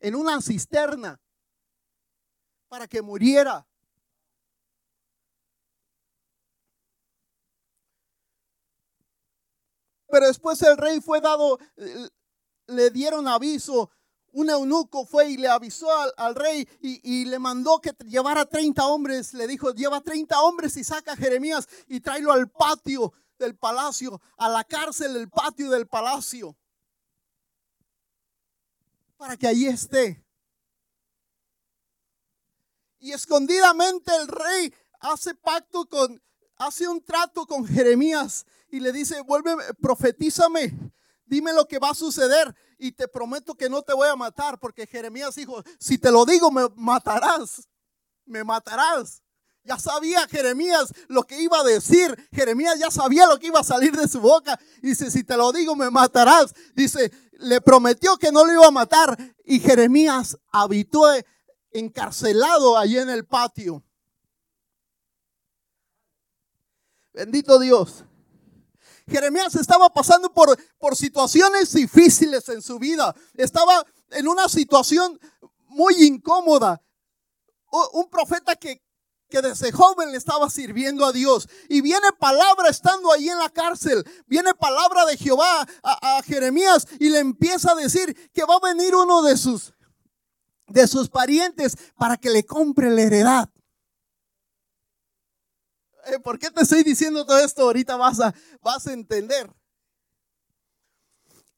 en 0.00 0.14
una 0.14 0.40
cisterna 0.40 1.20
para 2.68 2.86
que 2.86 3.02
muriera. 3.02 3.66
Pero 10.10 10.26
después 10.26 10.62
el 10.62 10.78
rey 10.78 11.00
fue 11.00 11.20
dado 11.20 11.58
le 12.68 12.90
dieron 12.90 13.26
aviso. 13.26 13.90
Un 14.30 14.50
eunuco 14.50 15.06
fue 15.06 15.30
y 15.30 15.36
le 15.36 15.48
avisó 15.48 15.88
al, 16.16 16.34
rey 16.34 16.68
y, 16.80 17.24
le 17.24 17.38
mandó 17.38 17.80
que 17.80 17.92
llevara 18.04 18.44
30 18.44 18.86
hombres. 18.86 19.34
Le 19.34 19.46
dijo, 19.46 19.72
lleva 19.72 20.00
30 20.00 20.40
hombres 20.42 20.76
y 20.76 20.84
saca 20.84 21.12
a 21.12 21.16
Jeremías 21.16 21.66
y 21.88 22.00
tráelo 22.00 22.30
al 22.32 22.48
patio 22.48 23.12
del 23.38 23.56
palacio, 23.56 24.20
a 24.36 24.48
la 24.48 24.64
cárcel 24.64 25.14
del 25.14 25.28
patio 25.28 25.70
del 25.70 25.88
palacio. 25.88 26.56
Para 29.16 29.36
que 29.36 29.48
allí 29.48 29.66
esté. 29.66 30.22
Y 33.00 33.12
escondidamente 33.12 34.14
el 34.14 34.28
rey 34.28 34.74
hace 35.00 35.34
pacto 35.34 35.88
con, 35.88 36.22
hace 36.56 36.86
un 36.86 37.02
trato 37.02 37.46
con 37.46 37.66
Jeremías 37.66 38.44
y 38.70 38.80
le 38.80 38.92
dice, 38.92 39.20
vuelve, 39.22 39.56
profetízame 39.80 40.87
dime 41.28 41.52
lo 41.52 41.66
que 41.66 41.78
va 41.78 41.90
a 41.90 41.94
suceder 41.94 42.54
y 42.78 42.92
te 42.92 43.08
prometo 43.08 43.54
que 43.54 43.68
no 43.68 43.82
te 43.82 43.92
voy 43.92 44.08
a 44.08 44.16
matar, 44.16 44.58
porque 44.58 44.86
Jeremías 44.86 45.34
dijo, 45.34 45.62
si 45.78 45.98
te 45.98 46.10
lo 46.10 46.24
digo, 46.24 46.50
me 46.50 46.68
matarás, 46.76 47.68
me 48.24 48.44
matarás. 48.44 49.22
Ya 49.64 49.78
sabía 49.78 50.26
Jeremías 50.28 50.94
lo 51.08 51.24
que 51.24 51.40
iba 51.40 51.60
a 51.60 51.64
decir. 51.64 52.28
Jeremías 52.32 52.78
ya 52.78 52.90
sabía 52.90 53.26
lo 53.26 53.38
que 53.38 53.48
iba 53.48 53.60
a 53.60 53.64
salir 53.64 53.94
de 53.94 54.08
su 54.08 54.18
boca. 54.18 54.58
Dice, 54.80 55.10
si 55.10 55.24
te 55.24 55.36
lo 55.36 55.52
digo, 55.52 55.76
me 55.76 55.90
matarás. 55.90 56.54
Dice, 56.74 57.12
le 57.32 57.60
prometió 57.60 58.16
que 58.16 58.32
no 58.32 58.46
lo 58.46 58.52
iba 58.52 58.66
a 58.66 58.70
matar. 58.70 59.18
Y 59.44 59.60
Jeremías 59.60 60.38
habitó 60.50 61.04
encarcelado 61.70 62.78
allí 62.78 62.96
en 62.96 63.10
el 63.10 63.26
patio. 63.26 63.84
Bendito 67.12 67.58
Dios. 67.58 68.04
Jeremías 69.08 69.54
estaba 69.54 69.88
pasando 69.88 70.32
por, 70.32 70.56
por 70.78 70.96
situaciones 70.96 71.72
difíciles 71.72 72.48
en 72.48 72.62
su 72.62 72.78
vida. 72.78 73.14
Estaba 73.34 73.84
en 74.10 74.28
una 74.28 74.48
situación 74.48 75.18
muy 75.66 75.94
incómoda. 76.06 76.82
Un 77.92 78.08
profeta 78.08 78.56
que, 78.56 78.82
que 79.28 79.42
desde 79.42 79.72
joven 79.72 80.10
le 80.10 80.18
estaba 80.18 80.48
sirviendo 80.50 81.04
a 81.04 81.12
Dios. 81.12 81.48
Y 81.68 81.80
viene 81.80 82.08
palabra 82.18 82.68
estando 82.70 83.12
ahí 83.12 83.28
en 83.28 83.38
la 83.38 83.50
cárcel. 83.50 84.04
Viene 84.26 84.54
palabra 84.54 85.04
de 85.06 85.16
Jehová 85.16 85.66
a, 85.82 86.18
a, 86.18 86.22
Jeremías 86.22 86.86
y 86.98 87.10
le 87.10 87.18
empieza 87.18 87.72
a 87.72 87.74
decir 87.74 88.30
que 88.32 88.44
va 88.44 88.56
a 88.56 88.74
venir 88.74 88.94
uno 88.94 89.22
de 89.22 89.36
sus, 89.36 89.74
de 90.66 90.86
sus 90.86 91.08
parientes 91.08 91.76
para 91.96 92.16
que 92.16 92.30
le 92.30 92.44
compre 92.44 92.90
la 92.90 93.02
heredad. 93.02 93.50
Eh, 96.08 96.18
¿Por 96.20 96.38
qué 96.38 96.50
te 96.50 96.62
estoy 96.62 96.82
diciendo 96.82 97.26
todo 97.26 97.38
esto? 97.38 97.62
Ahorita 97.62 97.96
vas 97.96 98.20
a, 98.20 98.34
vas 98.62 98.86
a 98.86 98.92
entender. 98.92 99.52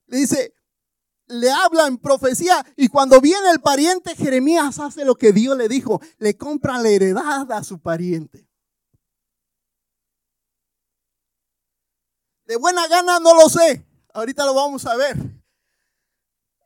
Le 0.07 0.19
dice, 0.19 0.55
le 1.29 1.53
habla 1.53 1.87
en 1.87 1.99
profecía 1.99 2.67
y 2.77 2.89
cuando 2.89 3.21
viene 3.21 3.49
el 3.51 3.61
pariente, 3.61 4.17
Jeremías 4.17 4.81
hace 4.81 5.05
lo 5.05 5.15
que 5.15 5.33
Dios 5.33 5.57
le 5.57 5.69
dijo, 5.69 6.01
le 6.19 6.37
compra 6.37 6.79
la 6.79 6.89
heredad 6.89 7.51
a 7.53 7.63
su 7.63 7.81
pariente. 7.81 8.49
De 12.45 12.57
buena 12.57 12.89
gana 12.89 13.21
no 13.21 13.35
lo 13.35 13.49
sé, 13.49 13.87
ahorita 14.13 14.45
lo 14.45 14.55
vamos 14.55 14.85
a 14.87 14.97
ver. 14.97 15.17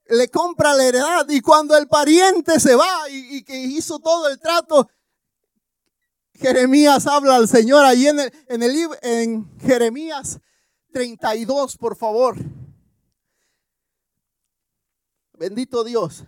Le 0.06 0.30
compra 0.30 0.72
la 0.72 0.84
heredad 0.86 1.28
y 1.28 1.42
cuando 1.42 1.76
el 1.76 1.86
pariente 1.86 2.58
se 2.60 2.74
va 2.74 3.10
y, 3.10 3.36
y 3.36 3.44
que 3.44 3.58
hizo 3.58 3.98
todo 3.98 4.28
el 4.28 4.40
trato, 4.40 4.88
Jeremías 6.34 7.06
habla 7.06 7.36
al 7.36 7.48
Señor 7.48 7.84
ahí 7.84 8.08
en 8.08 8.20
el, 8.20 8.32
en 8.48 8.62
el 8.62 8.88
en 9.02 9.58
Jeremías 9.60 10.40
32, 10.92 11.76
por 11.76 11.96
favor. 11.96 12.36
Bendito 15.32 15.84
Dios. 15.84 16.24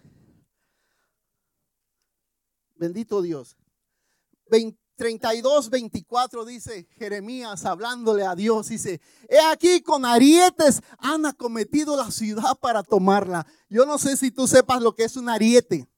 Bendito 2.74 3.22
Dios. 3.22 3.56
32, 4.96 5.70
24 5.70 6.44
dice 6.44 6.88
Jeremías 6.98 7.64
hablándole 7.64 8.24
a 8.24 8.34
Dios. 8.34 8.68
Dice, 8.68 9.00
he 9.28 9.40
aquí 9.40 9.82
con 9.82 10.04
arietes 10.04 10.82
han 10.98 11.26
acometido 11.26 11.96
la 11.96 12.10
ciudad 12.10 12.56
para 12.60 12.82
tomarla. 12.82 13.46
Yo 13.68 13.86
no 13.86 13.98
sé 13.98 14.16
si 14.16 14.30
tú 14.30 14.46
sepas 14.46 14.80
lo 14.80 14.94
que 14.94 15.04
es 15.04 15.16
un 15.16 15.28
ariete. 15.28 15.88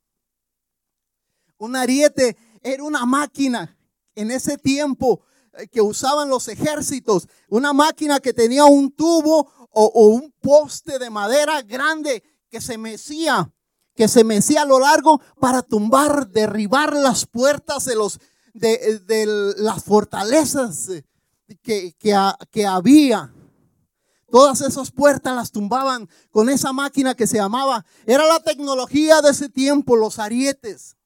Un 1.59 1.77
ariete 1.77 2.37
era 2.63 2.83
una 2.83 3.05
máquina 3.05 3.78
en 4.19 4.33
ese 4.33 4.59
tiempo 4.59 5.23
eh, 5.57 5.69
que 5.69 5.81
usaban 5.81 6.29
los 6.29 6.49
ejércitos, 6.49 7.29
una 7.49 7.73
máquina 7.73 8.19
que 8.19 8.35
tenía 8.35 8.65
un 8.65 8.91
tubo 8.91 9.51
o, 9.71 10.09
un 10.09 10.35
poste 10.41 10.99
de 10.99 11.09
madera 11.09 11.63
grande 11.63 12.25
que 12.51 12.61
se 12.61 12.79
mecía, 12.79 13.53
que 13.95 14.09
se 14.09 14.25
mecía 14.25 14.63
a 14.63 14.67
lo 14.67 14.81
largo 14.81 15.21
para 15.41 15.63
tumbar, 15.63 16.29
derribar 16.29 16.95
las 16.95 17.27
puertas 17.27 17.85
de 17.85 17.95
los 17.95 18.19
de, 18.55 19.55
las 19.57 19.85
fortalezas 19.85 20.89
eh, 20.89 21.05
que, 21.63 21.95
que 21.97 22.67
había. 22.67 23.33
Todas 24.33 24.61
esas 24.63 24.91
puertas 24.91 25.35
las 25.35 25.53
tumbaban 25.53 26.09
con 26.31 26.51
esa 26.51 26.73
máquina 26.73 27.15
que 27.15 27.29
se 27.29 27.37
llamaba, 27.37 27.87
era 28.05 28.27
la 28.27 28.41
tecnología 28.41 29.23
de 29.23 29.31
ese 29.31 29.49
tiempo, 29.49 29.97
los 29.97 30.19
arietes. 30.19 30.98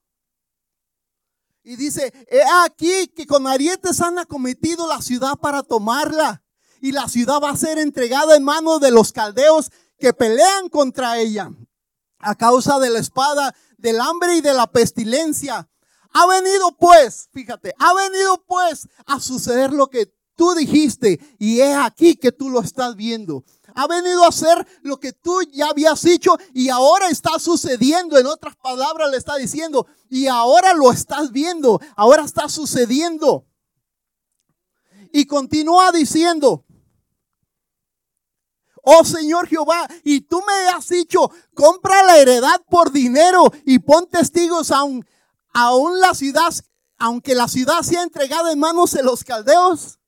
Y 1.65 1.77
dice, 1.77 2.13
he 2.29 2.43
aquí 2.65 3.09
que 3.09 3.27
con 3.27 3.47
arietes 3.47 4.01
han 4.01 4.19
acometido 4.19 4.87
la 4.89 5.01
ciudad 5.01 5.37
para 5.37 5.63
tomarla. 5.63 6.43
y 6.81 6.91
la 6.91 7.09
ciudad 7.09 7.41
va 7.41 7.51
a 7.51 7.57
ser 7.57 7.79
entregada 7.79 8.35
en 8.35 8.43
manos 8.43 8.81
de 8.81 8.91
los 8.91 9.13
caldeos 9.13 9.71
que 10.01 10.13
pelean 10.13 10.69
contra 10.69 11.17
ella 11.21 11.49
a 12.19 12.35
causa 12.35 12.81
de 12.81 12.91
la 12.91 12.99
espada, 12.99 13.55
del 13.79 14.01
hambre 14.01 14.37
y 14.37 14.41
de 14.41 14.53
la 14.53 14.67
pestilencia. 14.67 15.69
Ha 16.13 16.27
venido 16.27 16.77
pues, 16.77 17.29
fíjate, 17.33 17.73
ha 17.79 17.95
venido 17.95 18.45
pues 18.47 18.89
a 19.07 19.21
suceder 19.21 19.73
lo 19.73 19.89
que 19.89 20.13
tú 20.37 20.55
dijiste 20.55 21.21
y 21.39 21.61
es 21.61 21.77
aquí 21.77 22.17
que 22.17 22.33
tú 22.33 22.51
lo 22.51 22.61
estás 22.61 22.97
viendo. 22.97 23.45
Ha 23.75 23.87
venido 23.87 24.25
a 24.25 24.29
hacer 24.29 24.67
lo 24.83 24.99
que 24.99 25.13
tú 25.13 25.41
ya 25.53 25.69
habías 25.69 26.03
dicho 26.03 26.37
y 26.53 26.69
ahora 26.69 27.09
está 27.09 27.39
sucediendo. 27.39 28.19
En 28.19 28.27
otras 28.27 28.57
palabras 28.57 29.11
le 29.11 29.17
está 29.17 29.37
diciendo, 29.37 29.87
y 30.09 30.27
ahora 30.27 30.75
lo 30.75 30.93
estás 30.93 31.33
viendo, 31.33 31.81
ahora 31.97 32.25
está 32.25 32.49
sucediendo. 32.49 33.47
Y 35.13 35.27
continúa 35.27 35.93
diciendo, 35.93 36.65
oh 38.83 39.05
Señor 39.05 39.49
Jehová, 39.49 39.89
y 40.05 40.23
tú 40.23 40.43
me 40.47 40.69
has 40.69 40.89
dicho, 40.89 41.31
compra 41.55 42.03
la 42.03 42.19
heredad 42.19 42.61
por 42.69 42.93
dinero 42.93 43.53
y 43.65 43.79
pon 43.79 44.07
testigos 44.07 44.71
aún, 44.71 45.07
aún 45.53 46.01
la 46.01 46.15
ciudad, 46.15 46.53
aunque 46.99 47.35
la 47.35 47.49
ciudad 47.49 47.83
sea 47.83 48.03
entregada 48.03 48.53
en 48.53 48.59
manos 48.59 48.93
de 48.93 49.03
los 49.03 49.25
caldeos. 49.25 49.99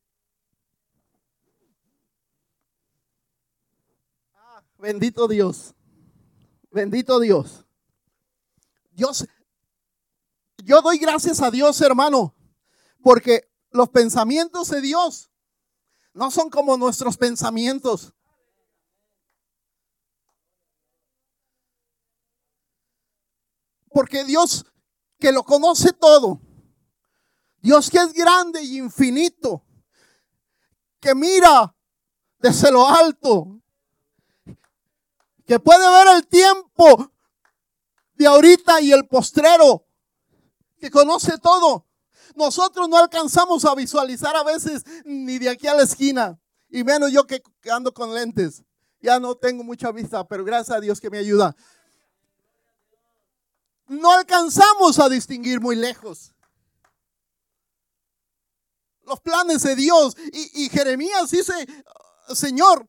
Bendito 4.85 5.27
Dios, 5.27 5.75
bendito 6.71 7.19
Dios. 7.19 7.65
Dios, 8.91 9.27
yo 10.63 10.83
doy 10.83 10.99
gracias 10.99 11.41
a 11.41 11.51
Dios, 11.51 11.81
hermano, 11.81 12.35
porque 13.03 13.51
los 13.71 13.89
pensamientos 13.89 14.69
de 14.69 14.83
Dios 14.83 15.31
no 16.13 16.31
son 16.31 16.51
como 16.51 16.77
nuestros 16.77 17.17
pensamientos. 17.17 18.13
Porque 23.89 24.23
Dios 24.25 24.67
que 25.19 25.33
lo 25.33 25.45
conoce 25.45 25.95
todo, 25.95 26.43
Dios 27.57 27.89
que 27.89 27.97
es 27.97 28.13
grande 28.13 28.63
y 28.63 28.77
infinito, 28.77 29.65
que 31.01 31.15
mira 31.15 31.75
desde 32.39 32.71
lo 32.71 32.87
alto, 32.87 33.64
que 35.47 35.59
puede 35.61 35.89
ver 35.91 36.17
el 36.17 36.27
tiempo 36.27 37.13
de 38.15 38.27
ahorita 38.27 38.81
y 38.81 38.93
el 38.93 39.07
postrero, 39.07 39.87
que 40.79 40.91
conoce 40.91 41.39
todo. 41.39 41.87
Nosotros 42.35 42.89
no 42.89 42.99
alcanzamos 42.99 43.65
a 43.65 43.75
visualizar 43.75 44.37
a 44.37 44.43
veces 44.43 44.85
ni 45.05 45.39
de 45.39 45.51
aquí 45.51 45.67
a 45.67 45.75
la 45.75 45.83
esquina, 45.83 46.39
y 46.69 46.85
menos 46.85 47.13
yo 47.13 47.27
que 47.27 47.43
ando 47.71 47.93
con 47.93 48.15
lentes. 48.15 48.63
Ya 49.01 49.21
no 49.21 49.35
tengo 49.35 49.63
mucha 49.63 49.93
vista, 49.93 50.27
pero 50.27 50.45
gracias 50.45 50.77
a 50.77 50.81
Dios 50.81 51.01
que 51.01 51.11
me 51.11 51.19
ayuda 51.19 51.55
no 53.87 54.13
alcanzamos 54.13 54.99
a 54.99 55.09
distinguir 55.09 55.61
muy 55.61 55.77
lejos 55.77 56.31
los 59.07 59.21
planes 59.21 59.63
de 59.63 59.77
Dios. 59.77 60.17
Y, 60.33 60.69
Jeremías 60.71 61.31
dice, 61.31 61.53
Señor, 62.35 62.89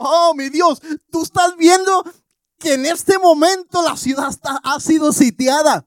oh 0.00 0.34
mi 0.34 0.48
Dios, 0.48 0.80
tú 1.10 1.22
estás 1.22 1.56
viendo 1.56 2.04
que 2.58 2.74
en 2.74 2.86
este 2.86 3.18
momento 3.18 3.82
la 3.82 3.96
ciudad 3.96 4.32
ha 4.64 4.80
sido 4.80 5.12
sitiada. 5.12 5.86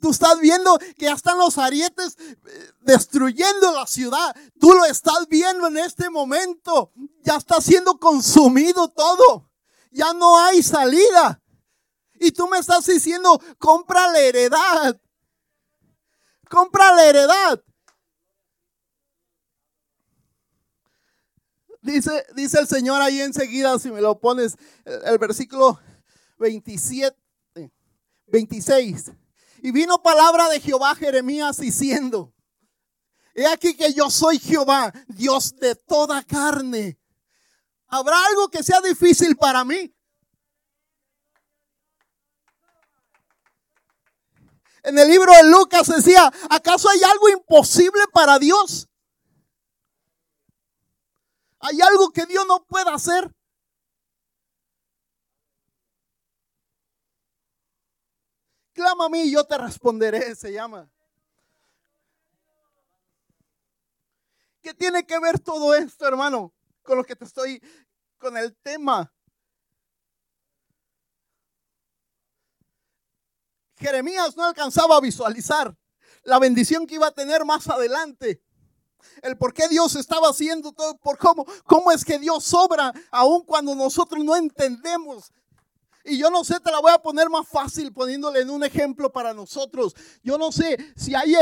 Tú 0.00 0.10
estás 0.10 0.40
viendo 0.40 0.78
que 0.96 1.06
ya 1.06 1.12
están 1.12 1.36
los 1.36 1.58
arietes 1.58 2.16
eh, 2.18 2.72
destruyendo 2.80 3.72
la 3.72 3.86
ciudad. 3.86 4.34
Tú 4.58 4.72
lo 4.72 4.86
estás 4.86 5.28
viendo 5.28 5.66
en 5.66 5.76
este 5.76 6.08
momento. 6.08 6.90
Ya 7.22 7.36
está 7.36 7.60
siendo 7.60 7.98
consumido 7.98 8.88
todo. 8.88 9.50
Ya 9.90 10.14
no 10.14 10.38
hay 10.38 10.62
salida. 10.62 11.42
Y 12.14 12.32
tú 12.32 12.48
me 12.48 12.58
estás 12.58 12.86
diciendo, 12.86 13.40
compra 13.58 14.10
la 14.10 14.20
heredad. 14.20 14.98
Compra 16.48 16.92
la 16.92 17.04
heredad. 17.04 17.62
Dice, 21.82 22.26
dice 22.34 22.58
el 22.58 22.68
Señor 22.68 23.00
ahí 23.00 23.20
enseguida, 23.22 23.78
si 23.78 23.90
me 23.90 24.02
lo 24.02 24.20
pones, 24.20 24.56
el, 24.84 25.18
versículo 25.18 25.80
27, 26.38 27.16
26. 28.26 29.12
Y 29.62 29.70
vino 29.70 30.02
palabra 30.02 30.48
de 30.48 30.60
Jehová 30.60 30.94
Jeremías 30.94 31.56
diciendo, 31.56 32.34
he 33.34 33.46
aquí 33.46 33.74
que 33.74 33.94
yo 33.94 34.10
soy 34.10 34.38
Jehová, 34.38 34.92
Dios 35.08 35.56
de 35.56 35.74
toda 35.74 36.22
carne. 36.22 36.98
¿Habrá 37.86 38.26
algo 38.26 38.48
que 38.50 38.62
sea 38.62 38.80
difícil 38.82 39.36
para 39.36 39.64
mí? 39.64 39.94
En 44.82 44.98
el 44.98 45.08
libro 45.08 45.32
de 45.32 45.44
Lucas 45.44 45.88
decía, 45.88 46.30
¿acaso 46.48 46.88
hay 46.90 47.02
algo 47.02 47.28
imposible 47.30 48.02
para 48.12 48.38
Dios? 48.38 48.89
¿Hay 51.60 51.80
algo 51.80 52.10
que 52.10 52.26
Dios 52.26 52.46
no 52.46 52.64
pueda 52.64 52.94
hacer? 52.94 53.30
Clama 58.72 59.06
a 59.06 59.08
mí 59.08 59.22
y 59.22 59.32
yo 59.32 59.44
te 59.44 59.58
responderé, 59.58 60.34
se 60.34 60.52
llama. 60.52 60.90
¿Qué 64.62 64.74
tiene 64.74 65.04
que 65.04 65.18
ver 65.18 65.38
todo 65.38 65.74
esto, 65.74 66.06
hermano, 66.06 66.52
con 66.82 66.98
lo 66.98 67.04
que 67.04 67.16
te 67.16 67.24
estoy, 67.24 67.62
con 68.18 68.36
el 68.36 68.56
tema 68.56 69.12
Jeremías 73.80 74.36
no 74.36 74.44
alcanzaba 74.44 74.98
a 74.98 75.00
visualizar 75.00 75.74
la 76.24 76.38
bendición 76.38 76.86
que 76.86 76.96
iba 76.96 77.06
a 77.06 77.12
tener 77.12 77.46
más 77.46 77.66
adelante. 77.68 78.42
El 79.22 79.36
por 79.36 79.52
qué 79.52 79.68
Dios 79.68 79.96
estaba 79.96 80.28
haciendo 80.28 80.72
todo, 80.72 80.96
por 80.98 81.18
cómo, 81.18 81.46
cómo 81.64 81.92
es 81.92 82.04
que 82.04 82.18
Dios 82.18 82.44
sobra, 82.44 82.92
aun 83.10 83.44
cuando 83.44 83.74
nosotros 83.74 84.24
no 84.24 84.36
entendemos. 84.36 85.32
Y 86.04 86.18
yo 86.18 86.30
no 86.30 86.44
sé, 86.44 86.58
te 86.60 86.70
la 86.70 86.80
voy 86.80 86.92
a 86.92 86.98
poner 86.98 87.28
más 87.28 87.46
fácil 87.46 87.92
poniéndole 87.92 88.40
en 88.40 88.50
un 88.50 88.64
ejemplo 88.64 89.12
para 89.12 89.34
nosotros. 89.34 89.94
Yo 90.22 90.38
no 90.38 90.50
sé 90.50 90.78
si 90.96 91.14
hay, 91.14 91.34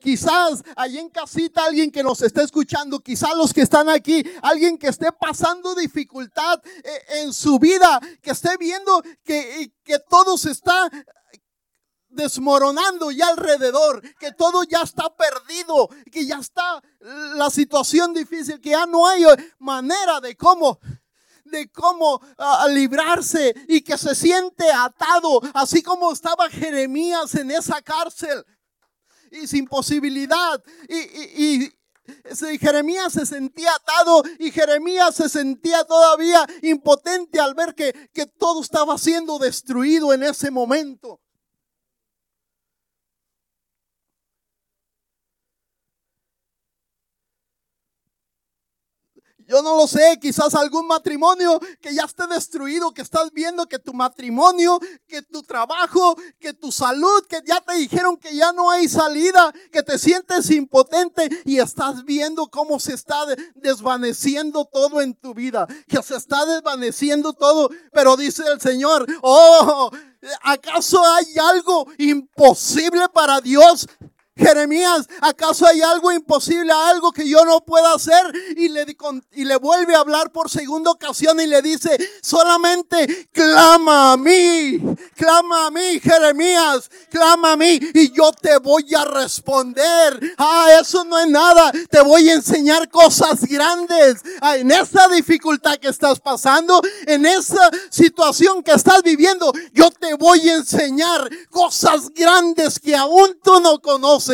quizás 0.00 0.64
ahí 0.74 0.98
en 0.98 1.08
casita 1.08 1.64
alguien 1.64 1.90
que 1.90 2.02
nos 2.02 2.20
está 2.22 2.42
escuchando, 2.42 2.98
quizás 3.00 3.36
los 3.36 3.54
que 3.54 3.62
están 3.62 3.88
aquí, 3.88 4.24
alguien 4.42 4.76
que 4.78 4.88
esté 4.88 5.12
pasando 5.12 5.74
dificultad 5.76 6.60
eh, 6.82 7.22
en 7.22 7.32
su 7.32 7.58
vida, 7.60 8.00
que 8.20 8.32
esté 8.32 8.56
viendo 8.58 9.00
que, 9.22 9.72
que 9.84 9.98
todo 10.00 10.36
se 10.36 10.50
está 10.50 10.90
desmoronando 12.10 13.10
ya 13.10 13.28
alrededor, 13.28 14.02
que 14.18 14.32
todo 14.32 14.64
ya 14.64 14.82
está 14.82 15.14
perdido, 15.14 15.88
que 16.10 16.26
ya 16.26 16.38
está 16.38 16.82
la 17.00 17.50
situación 17.50 18.12
difícil, 18.12 18.60
que 18.60 18.70
ya 18.70 18.86
no 18.86 19.06
hay 19.06 19.24
manera 19.58 20.20
de 20.20 20.36
cómo 20.36 20.78
de 21.44 21.68
cómo 21.70 22.20
ah, 22.38 22.66
librarse 22.68 23.54
y 23.68 23.80
que 23.80 23.98
se 23.98 24.14
siente 24.14 24.70
atado, 24.70 25.40
así 25.52 25.82
como 25.82 26.12
estaba 26.12 26.48
Jeremías 26.48 27.34
en 27.34 27.50
esa 27.50 27.82
cárcel 27.82 28.44
y 29.30 29.46
sin 29.46 29.66
posibilidad. 29.66 30.62
Y, 30.88 31.64
y, 31.64 31.72
Jeremías 32.60 33.12
se 33.12 33.24
sentía 33.24 33.72
atado 33.72 34.24
y 34.40 34.50
Jeremías 34.50 35.14
se 35.14 35.28
sentía 35.28 35.84
todavía 35.84 36.44
impotente 36.62 37.38
al 37.38 37.54
ver 37.54 37.72
que, 37.76 38.10
que 38.12 38.26
todo 38.26 38.62
estaba 38.62 38.98
siendo 38.98 39.38
destruido 39.38 40.12
en 40.12 40.24
ese 40.24 40.50
momento. 40.50 41.20
Yo 49.46 49.62
no 49.62 49.76
lo 49.76 49.86
sé, 49.86 50.18
quizás 50.20 50.54
algún 50.54 50.86
matrimonio 50.86 51.60
que 51.80 51.94
ya 51.94 52.04
esté 52.04 52.26
destruido, 52.26 52.92
que 52.92 53.02
estás 53.02 53.32
viendo 53.32 53.66
que 53.66 53.78
tu 53.78 53.92
matrimonio, 53.92 54.78
que 55.06 55.22
tu 55.22 55.42
trabajo, 55.42 56.16
que 56.38 56.52
tu 56.52 56.70
salud, 56.72 57.26
que 57.28 57.40
ya 57.46 57.60
te 57.60 57.74
dijeron 57.74 58.16
que 58.16 58.34
ya 58.34 58.52
no 58.52 58.70
hay 58.70 58.88
salida, 58.88 59.52
que 59.72 59.82
te 59.82 59.98
sientes 59.98 60.50
impotente 60.50 61.28
y 61.44 61.58
estás 61.58 62.04
viendo 62.04 62.48
cómo 62.48 62.78
se 62.78 62.94
está 62.94 63.24
desvaneciendo 63.54 64.64
todo 64.64 65.00
en 65.00 65.14
tu 65.14 65.34
vida, 65.34 65.66
que 65.88 66.02
se 66.02 66.16
está 66.16 66.44
desvaneciendo 66.46 67.32
todo, 67.32 67.70
pero 67.92 68.16
dice 68.16 68.42
el 68.52 68.60
Señor, 68.60 69.06
oh, 69.22 69.90
¿acaso 70.42 71.04
hay 71.04 71.26
algo 71.38 71.86
imposible 71.98 73.08
para 73.08 73.40
Dios? 73.40 73.86
Jeremías, 74.40 75.06
¿acaso 75.20 75.66
hay 75.66 75.82
algo 75.82 76.10
imposible, 76.10 76.72
algo 76.72 77.12
que 77.12 77.28
yo 77.28 77.44
no 77.44 77.60
pueda 77.60 77.92
hacer? 77.92 78.24
Y 78.56 78.68
le, 78.68 78.86
y 79.32 79.44
le 79.44 79.56
vuelve 79.56 79.94
a 79.94 80.00
hablar 80.00 80.32
por 80.32 80.50
segunda 80.50 80.90
ocasión 80.90 81.38
y 81.40 81.46
le 81.46 81.60
dice, 81.60 81.98
solamente 82.22 83.28
clama 83.32 84.12
a 84.12 84.16
mí, 84.16 84.80
clama 85.14 85.66
a 85.66 85.70
mí, 85.70 86.00
Jeremías, 86.00 86.90
clama 87.10 87.52
a 87.52 87.56
mí 87.56 87.78
y 87.94 88.12
yo 88.12 88.32
te 88.32 88.56
voy 88.58 88.94
a 88.94 89.04
responder. 89.04 90.34
Ah, 90.38 90.68
eso 90.80 91.04
no 91.04 91.18
es 91.18 91.28
nada, 91.28 91.70
te 91.90 92.00
voy 92.00 92.30
a 92.30 92.34
enseñar 92.34 92.88
cosas 92.88 93.44
grandes. 93.44 94.22
Ah, 94.40 94.56
en 94.56 94.70
esa 94.70 95.06
dificultad 95.08 95.76
que 95.76 95.88
estás 95.88 96.18
pasando, 96.18 96.80
en 97.06 97.26
esa 97.26 97.70
situación 97.90 98.62
que 98.62 98.72
estás 98.72 99.02
viviendo, 99.02 99.52
yo 99.74 99.90
te 99.90 100.14
voy 100.14 100.48
a 100.48 100.54
enseñar 100.54 101.28
cosas 101.50 102.08
grandes 102.14 102.78
que 102.78 102.96
aún 102.96 103.38
tú 103.42 103.60
no 103.60 103.80
conoces. 103.80 104.29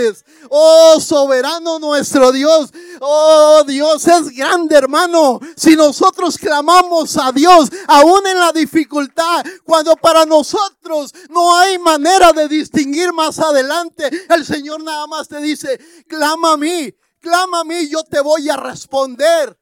Oh, 0.48 1.00
soberano 1.00 1.78
nuestro 1.78 2.32
Dios. 2.32 2.70
Oh, 3.00 3.64
Dios 3.66 4.06
es 4.06 4.30
grande, 4.30 4.76
hermano. 4.76 5.40
Si 5.56 5.76
nosotros 5.76 6.38
clamamos 6.38 7.16
a 7.16 7.32
Dios, 7.32 7.70
aún 7.86 8.26
en 8.26 8.38
la 8.38 8.52
dificultad, 8.52 9.44
cuando 9.64 9.96
para 9.96 10.24
nosotros 10.24 11.12
no 11.30 11.56
hay 11.56 11.78
manera 11.78 12.32
de 12.32 12.48
distinguir 12.48 13.12
más 13.12 13.38
adelante, 13.38 14.08
el 14.28 14.44
Señor 14.44 14.82
nada 14.82 15.06
más 15.06 15.28
te 15.28 15.40
dice, 15.40 15.78
clama 16.06 16.52
a 16.52 16.56
mí, 16.56 16.92
clama 17.20 17.60
a 17.60 17.64
mí, 17.64 17.88
yo 17.88 18.02
te 18.04 18.20
voy 18.20 18.48
a 18.48 18.56
responder. 18.56 19.58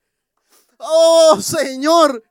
Oh, 0.78 1.38
Señor, 1.40 2.22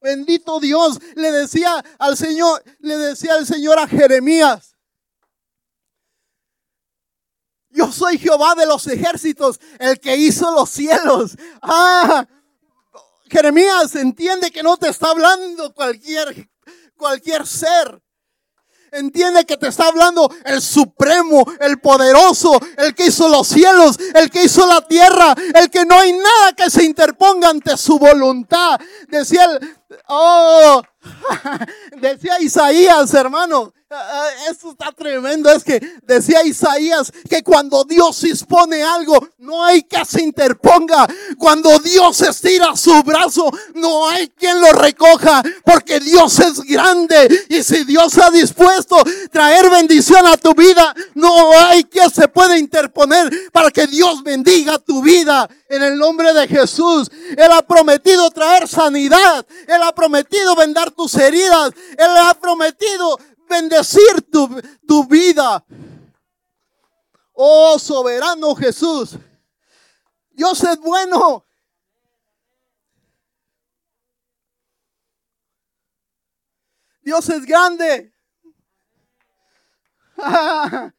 Bendito 0.00 0.60
Dios, 0.60 1.00
le 1.16 1.32
decía 1.32 1.84
al 1.98 2.16
Señor, 2.16 2.62
le 2.78 2.96
decía 2.96 3.34
al 3.34 3.46
Señor 3.46 3.78
a 3.78 3.88
Jeremías. 3.88 4.75
Yo 7.76 7.92
soy 7.92 8.16
Jehová 8.18 8.54
de 8.54 8.64
los 8.64 8.86
ejércitos, 8.86 9.60
el 9.78 10.00
que 10.00 10.16
hizo 10.16 10.50
los 10.50 10.70
cielos. 10.70 11.32
Ah, 11.60 12.26
Jeremías 13.30 13.94
entiende 13.96 14.50
que 14.50 14.62
no 14.62 14.78
te 14.78 14.88
está 14.88 15.10
hablando 15.10 15.74
cualquier, 15.74 16.48
cualquier 16.96 17.46
ser. 17.46 18.00
Entiende 18.92 19.44
que 19.44 19.58
te 19.58 19.68
está 19.68 19.88
hablando 19.88 20.30
el 20.46 20.62
supremo, 20.62 21.44
el 21.60 21.78
poderoso, 21.78 22.58
el 22.78 22.94
que 22.94 23.08
hizo 23.08 23.28
los 23.28 23.46
cielos, 23.46 23.98
el 24.14 24.30
que 24.30 24.44
hizo 24.44 24.66
la 24.66 24.80
tierra, 24.86 25.34
el 25.54 25.68
que 25.68 25.84
no 25.84 25.98
hay 25.98 26.12
nada 26.12 26.54
que 26.56 26.70
se 26.70 26.82
interponga 26.82 27.50
ante 27.50 27.76
su 27.76 27.98
voluntad. 27.98 28.80
Decía 29.08 29.44
el, 29.44 29.75
oh, 30.08 30.82
decía 32.00 32.40
Isaías, 32.40 33.12
hermano, 33.14 33.72
Ah, 33.88 34.28
Esto 34.50 34.72
está 34.72 34.90
tremendo. 34.90 35.48
Es 35.50 35.62
que 35.62 35.80
decía 36.02 36.44
Isaías 36.44 37.12
que 37.30 37.44
cuando 37.44 37.84
Dios 37.84 38.20
dispone 38.20 38.82
algo, 38.82 39.28
no 39.38 39.64
hay 39.64 39.84
que 39.84 40.04
se 40.04 40.22
interponga. 40.22 41.06
Cuando 41.38 41.78
Dios 41.78 42.20
estira 42.22 42.74
su 42.76 43.00
brazo, 43.04 43.48
no 43.74 44.08
hay 44.08 44.28
quien 44.30 44.60
lo 44.60 44.72
recoja. 44.72 45.40
Porque 45.64 46.00
Dios 46.00 46.36
es 46.40 46.62
grande. 46.62 47.46
Y 47.48 47.62
si 47.62 47.84
Dios 47.84 48.18
ha 48.18 48.30
dispuesto 48.30 48.96
traer 49.30 49.70
bendición 49.70 50.26
a 50.26 50.36
tu 50.36 50.52
vida, 50.54 50.92
no 51.14 51.52
hay 51.52 51.84
quien 51.84 52.10
se 52.10 52.26
pueda 52.26 52.58
interponer 52.58 53.50
para 53.52 53.70
que 53.70 53.86
Dios 53.86 54.24
bendiga 54.24 54.80
tu 54.80 55.00
vida. 55.00 55.48
En 55.68 55.84
el 55.84 55.96
nombre 55.96 56.32
de 56.32 56.48
Jesús. 56.48 57.08
Él 57.36 57.52
ha 57.52 57.62
prometido 57.62 58.30
traer 58.32 58.66
sanidad. 58.66 59.46
Ha 59.86 59.94
prometido 59.94 60.54
vendar 60.56 60.90
tus 60.90 61.14
heridas. 61.14 61.72
Él 61.96 62.16
ha 62.18 62.34
prometido 62.34 63.18
bendecir 63.48 64.30
tu, 64.30 64.48
tu 64.86 65.04
vida. 65.06 65.64
Oh 67.32 67.78
soberano 67.78 68.54
Jesús. 68.54 69.16
Dios 70.30 70.62
es 70.64 70.78
bueno. 70.78 71.44
Dios 77.02 77.28
es 77.28 77.44
grande. 77.46 78.12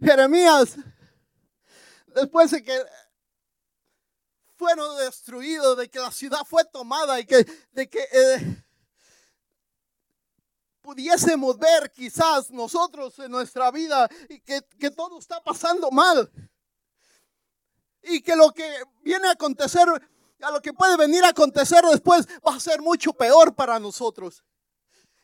Jeremías, 0.00 0.76
después 2.14 2.50
de 2.50 2.62
que 2.62 2.78
fueron 4.62 4.96
destruidos, 4.98 5.76
de 5.76 5.90
que 5.90 5.98
la 5.98 6.12
ciudad 6.12 6.38
fue 6.46 6.64
tomada 6.64 7.18
y 7.18 7.26
que, 7.26 7.44
de 7.72 7.90
que 7.90 7.98
eh, 8.12 8.64
pudiésemos 10.80 11.58
ver 11.58 11.90
quizás 11.90 12.48
nosotros 12.48 13.18
en 13.18 13.32
nuestra 13.32 13.72
vida 13.72 14.08
y 14.28 14.38
que, 14.38 14.60
que 14.78 14.92
todo 14.92 15.18
está 15.18 15.42
pasando 15.42 15.90
mal. 15.90 16.30
Y 18.04 18.20
que 18.22 18.36
lo 18.36 18.52
que 18.52 18.72
viene 19.00 19.26
a 19.26 19.32
acontecer, 19.32 19.88
a 20.40 20.50
lo 20.52 20.62
que 20.62 20.72
puede 20.72 20.96
venir 20.96 21.24
a 21.24 21.30
acontecer 21.30 21.84
después, 21.84 22.28
va 22.46 22.54
a 22.54 22.60
ser 22.60 22.80
mucho 22.80 23.12
peor 23.12 23.56
para 23.56 23.80
nosotros. 23.80 24.44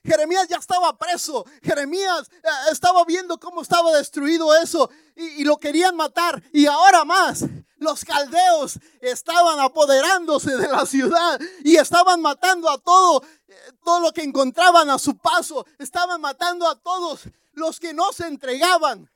Jeremías 0.02 0.48
ya 0.48 0.56
estaba 0.56 0.98
preso. 0.98 1.46
Jeremías 1.62 2.28
eh, 2.42 2.48
estaba 2.72 3.04
viendo 3.04 3.38
cómo 3.38 3.62
estaba 3.62 3.96
destruido 3.96 4.52
eso 4.56 4.90
y, 5.14 5.44
lo 5.44 5.58
querían 5.58 5.94
matar. 5.94 6.42
Y 6.52 6.66
ahora 6.66 7.04
más, 7.04 7.44
los 7.78 8.04
caldeos 8.04 8.78
estaban 9.00 9.60
apoderándose 9.60 10.56
de 10.56 10.68
la 10.68 10.84
ciudad 10.84 11.40
y 11.64 11.76
estaban 11.76 12.20
matando 12.20 12.70
a 12.70 12.78
todo, 12.78 13.22
eh, 13.46 13.54
todo 13.84 14.00
lo 14.00 14.12
que 14.12 14.22
encontraban 14.22 14.90
a 14.90 14.98
su 14.98 15.16
paso. 15.16 15.66
Estaban 15.78 16.20
matando 16.20 16.68
a 16.68 16.76
todos 16.76 17.22
los 17.52 17.80
que 17.80 17.94
no 17.94 18.12
se 18.12 18.26
entregaban. 18.26 19.10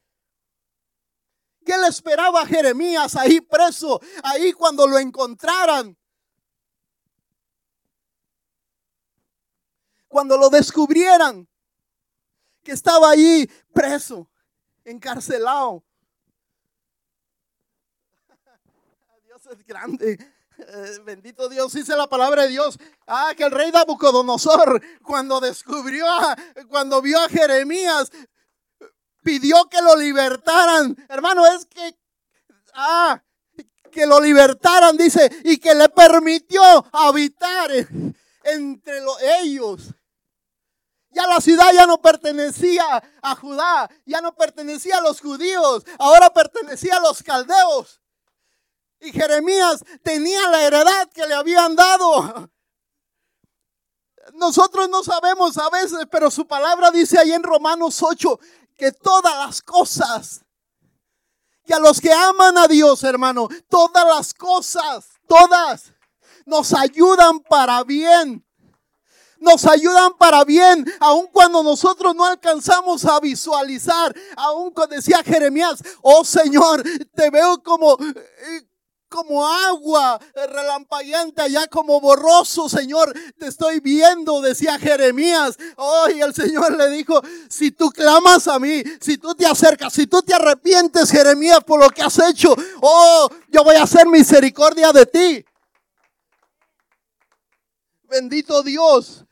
¿Qué 1.65 1.77
le 1.79 1.89
esperaba 1.89 2.45
Jeremías 2.47 3.15
ahí 3.17 3.41
preso? 3.41 4.01
Ahí 4.23 4.53
cuando 4.53 4.87
lo 4.87 4.99
encontraran. 4.99 5.97
Cuando 10.09 10.37
lo 10.37 10.51
descubrieran 10.51 11.49
que 12.63 12.73
estaba 12.73 13.11
ahí 13.11 13.49
preso, 13.73 14.29
encarcelado. 14.85 15.85
Es 19.53 19.65
grande. 19.67 20.19
Eh, 20.59 20.99
bendito 21.05 21.49
Dios, 21.49 21.73
dice 21.73 21.97
la 21.97 22.09
palabra 22.09 22.43
de 22.43 22.49
Dios. 22.49 22.79
Ah, 23.07 23.33
que 23.37 23.45
el 23.45 23.51
rey 23.51 23.71
Nabucodonosor, 23.71 24.83
cuando 25.03 25.41
descubrió, 25.41 26.07
cuando 26.69 27.01
vio 27.01 27.21
a 27.21 27.29
Jeremías, 27.29 28.11
pidió 29.23 29.69
que 29.69 29.81
lo 29.81 29.97
libertaran. 29.97 30.97
Hermano, 31.09 31.47
es 31.47 31.67
que, 31.67 31.97
ah, 32.75 33.23
que 33.91 34.07
lo 34.07 34.21
libertaran, 34.21 34.97
dice, 34.97 35.31
y 35.45 35.59
que 35.59 35.75
le 35.75 35.89
permitió 35.89 36.63
habitar 36.93 37.71
entre 38.45 39.01
ellos. 39.41 39.95
Ya 41.11 41.27
la 41.27 41.41
ciudad 41.41 41.73
ya 41.75 41.87
no 41.87 42.01
pertenecía 42.01 43.03
a 43.21 43.37
Judá, 43.37 43.91
ya 44.07 44.23
no 44.23 44.35
pertenecía 44.35 44.97
a 44.97 45.03
los 45.03 45.21
judíos, 45.21 45.85
ahora 45.99 46.33
pertenecía 46.33 46.97
a 46.97 47.01
los 47.01 47.23
caldeos. 47.23 48.02
Y 49.03 49.11
Jeremías 49.11 49.85
tenía 50.05 50.49
la 50.49 50.63
heredad 50.63 51.11
que 51.13 51.27
le 51.27 51.35
habían 51.35 51.75
dado. 51.75 52.49
Nosotros 54.35 54.89
no 54.89 55.03
sabemos 55.03 55.59
a 55.59 55.69
veces, 55.71 56.07
pero 56.09 56.31
su 56.31 56.47
palabra 56.47 56.93
dice 56.93 57.19
ahí 57.19 57.33
en 57.33 57.43
Romanos 57.43 58.01
8 58.01 58.39
que 58.77 58.93
todas 58.93 59.35
las 59.45 59.61
cosas, 59.61 60.45
que 61.65 61.75
a 61.75 61.81
los 61.81 62.01
que 62.01 62.13
aman 62.13 62.57
a 62.57 62.69
Dios, 62.69 63.03
hermano, 63.03 63.49
todas 63.69 64.07
las 64.07 64.33
cosas, 64.33 65.07
todas, 65.27 65.93
nos 66.47 66.73
ayudan 66.73 67.41
para 67.41 67.83
bien. 67.83 68.47
Nos 69.39 69.67
ayudan 69.67 70.17
para 70.17 70.45
bien, 70.45 70.87
aun 71.01 71.27
cuando 71.27 71.65
nosotros 71.65 72.15
no 72.15 72.25
alcanzamos 72.25 73.05
a 73.05 73.19
visualizar, 73.19 74.15
aun 74.37 74.71
cuando 74.71 74.95
decía 74.95 75.21
Jeremías, 75.25 75.83
oh 76.01 76.25
Señor, 76.25 76.85
te 77.13 77.29
veo 77.29 77.61
como, 77.61 77.99
eh, 78.01 78.69
como 79.13 79.47
agua 79.47 80.19
relampagueante, 80.35 81.43
allá 81.43 81.67
como 81.67 82.01
borroso, 82.01 82.67
Señor, 82.67 83.13
te 83.39 83.47
estoy 83.47 83.81
viendo, 83.81 84.41
decía 84.41 84.79
Jeremías. 84.79 85.59
Hoy 85.77 86.23
el 86.23 86.35
Señor 86.35 86.75
le 86.77 86.89
dijo, 86.89 87.21
si 87.51 87.71
tú 87.71 87.91
clamas 87.91 88.49
a 88.49 88.59
mí, 88.59 88.83
si 89.01 89.19
tú 89.19 89.35
te 89.35 89.45
acercas, 89.45 89.93
si 89.93 90.07
tú 90.07 90.23
te 90.23 90.33
arrepientes, 90.33 91.11
Jeremías, 91.11 91.63
por 91.63 91.79
lo 91.79 91.91
que 91.91 92.01
has 92.01 92.19
hecho, 92.19 92.57
oh, 92.81 93.29
yo 93.49 93.63
voy 93.63 93.77
a 93.77 93.83
hacer 93.83 94.07
misericordia 94.07 94.93
de 94.93 95.05
ti. 95.05 95.45
Bendito 98.09 98.63
Dios. 98.63 99.27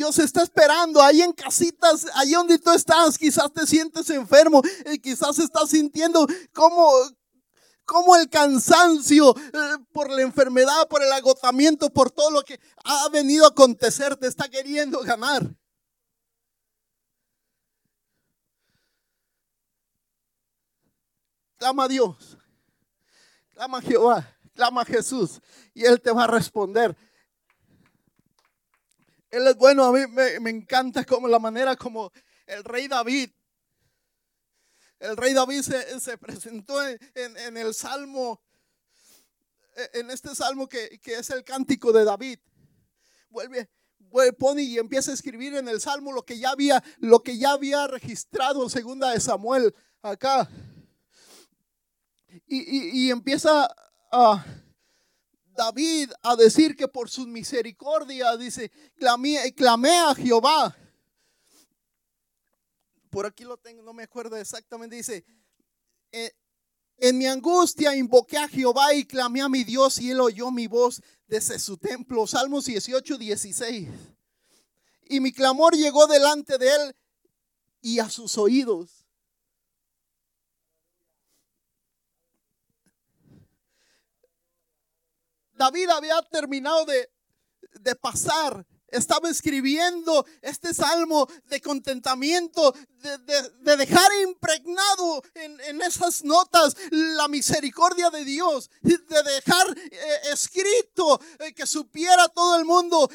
Dios 0.00 0.18
está 0.18 0.42
esperando 0.42 1.02
ahí 1.02 1.20
en 1.20 1.30
casitas, 1.30 2.06
ahí 2.14 2.32
donde 2.32 2.58
tú 2.58 2.70
estás. 2.70 3.18
Quizás 3.18 3.52
te 3.52 3.66
sientes 3.66 4.08
enfermo 4.08 4.62
y 4.90 4.98
quizás 4.98 5.38
estás 5.38 5.68
sintiendo 5.68 6.26
como, 6.54 8.16
el 8.16 8.30
cansancio 8.30 9.36
eh, 9.36 9.76
por 9.92 10.08
la 10.08 10.22
enfermedad, 10.22 10.88
por 10.88 11.02
el 11.02 11.12
agotamiento, 11.12 11.90
por 11.90 12.10
todo 12.10 12.30
lo 12.30 12.42
que 12.42 12.58
ha 12.82 13.10
venido 13.10 13.44
a 13.44 13.48
acontecer, 13.48 14.16
te 14.16 14.26
está 14.26 14.48
queriendo 14.48 15.00
ganar. 15.00 15.54
Clama 21.58 21.84
a 21.84 21.88
Dios, 21.88 22.38
clama 23.52 23.78
a 23.78 23.82
Jehová, 23.82 24.38
clama 24.54 24.80
a 24.80 24.86
Jesús 24.86 25.42
y 25.74 25.84
Él 25.84 26.00
te 26.00 26.10
va 26.10 26.24
a 26.24 26.26
responder. 26.26 26.96
Él 29.30 29.46
es 29.46 29.56
bueno, 29.56 29.84
a 29.84 29.92
mí 29.92 30.00
me, 30.08 30.50
encanta 30.50 31.04
como 31.04 31.28
la 31.28 31.38
manera 31.38 31.76
como 31.76 32.12
el 32.46 32.64
rey 32.64 32.88
David, 32.88 33.30
el 34.98 35.16
rey 35.16 35.32
David 35.32 35.62
se, 35.62 36.18
presentó 36.18 36.82
en, 36.86 37.56
el 37.56 37.72
salmo, 37.72 38.42
en 39.94 40.10
este 40.10 40.34
salmo 40.34 40.68
que, 40.68 41.00
es 41.04 41.30
el 41.30 41.44
cántico 41.44 41.92
de 41.92 42.04
David. 42.04 42.38
Vuelve, 43.30 43.70
vuelve, 43.98 44.32
pone 44.32 44.62
y 44.62 44.78
empieza 44.78 45.12
a 45.12 45.14
escribir 45.14 45.54
en 45.54 45.68
el 45.68 45.80
salmo 45.80 46.12
lo 46.12 46.24
que 46.24 46.38
ya 46.38 46.50
había, 46.50 46.82
lo 46.98 47.22
que 47.22 47.38
ya 47.38 47.52
había 47.52 47.86
registrado 47.86 48.64
en 48.64 48.68
segunda 48.68 49.12
de 49.12 49.20
Samuel 49.20 49.74
acá. 50.02 50.50
Y, 52.46 53.06
y 53.06 53.10
empieza 53.10 53.74
a 54.12 54.44
David 55.60 56.10
a 56.22 56.36
decir 56.36 56.74
que 56.74 56.88
por 56.88 57.10
su 57.10 57.26
misericordia, 57.26 58.34
dice, 58.38 58.70
clamé, 58.96 59.52
clamé 59.54 59.94
a 59.94 60.14
Jehová. 60.14 60.74
Por 63.10 63.26
aquí 63.26 63.44
lo 63.44 63.58
tengo, 63.58 63.82
no 63.82 63.92
me 63.92 64.04
acuerdo 64.04 64.38
exactamente, 64.38 64.96
dice, 64.96 65.22
eh, 66.12 66.32
en 66.96 67.18
mi 67.18 67.26
angustia 67.26 67.94
invoqué 67.94 68.38
a 68.38 68.48
Jehová 68.48 68.94
y 68.94 69.04
clamé 69.04 69.42
a 69.42 69.50
mi 69.50 69.62
Dios 69.62 70.00
y 70.00 70.10
él 70.10 70.20
oyó 70.20 70.50
mi 70.50 70.66
voz 70.66 71.02
desde 71.26 71.58
su 71.58 71.76
templo. 71.76 72.26
Salmos 72.26 72.64
18, 72.64 73.18
16. 73.18 73.88
Y 75.10 75.20
mi 75.20 75.30
clamor 75.30 75.76
llegó 75.76 76.06
delante 76.06 76.56
de 76.56 76.74
él 76.74 76.96
y 77.82 77.98
a 77.98 78.08
sus 78.08 78.38
oídos. 78.38 78.99
David 85.60 85.90
había 85.90 86.22
terminado 86.22 86.86
de, 86.86 87.06
pasar 87.96 88.66
estaba 88.88 89.28
escribiendo 89.28 90.24
este 90.40 90.72
salmo 90.72 91.28
de 91.44 91.60
contentamiento, 91.60 92.74
de, 93.60 93.76
dejar 93.76 94.10
impregnado 94.22 95.22
en, 95.34 95.82
esas 95.82 96.24
notas 96.24 96.74
la 96.90 97.28
misericordia 97.28 98.08
de 98.08 98.24
Dios, 98.24 98.70
de 98.80 99.22
dejar 99.22 99.78
eh, 99.78 100.20
escrito 100.32 101.20
eh, 101.38 101.52
que 101.52 101.66
supiera 101.66 102.26
todo 102.28 102.56
el 102.56 102.64
mundo 102.64 103.10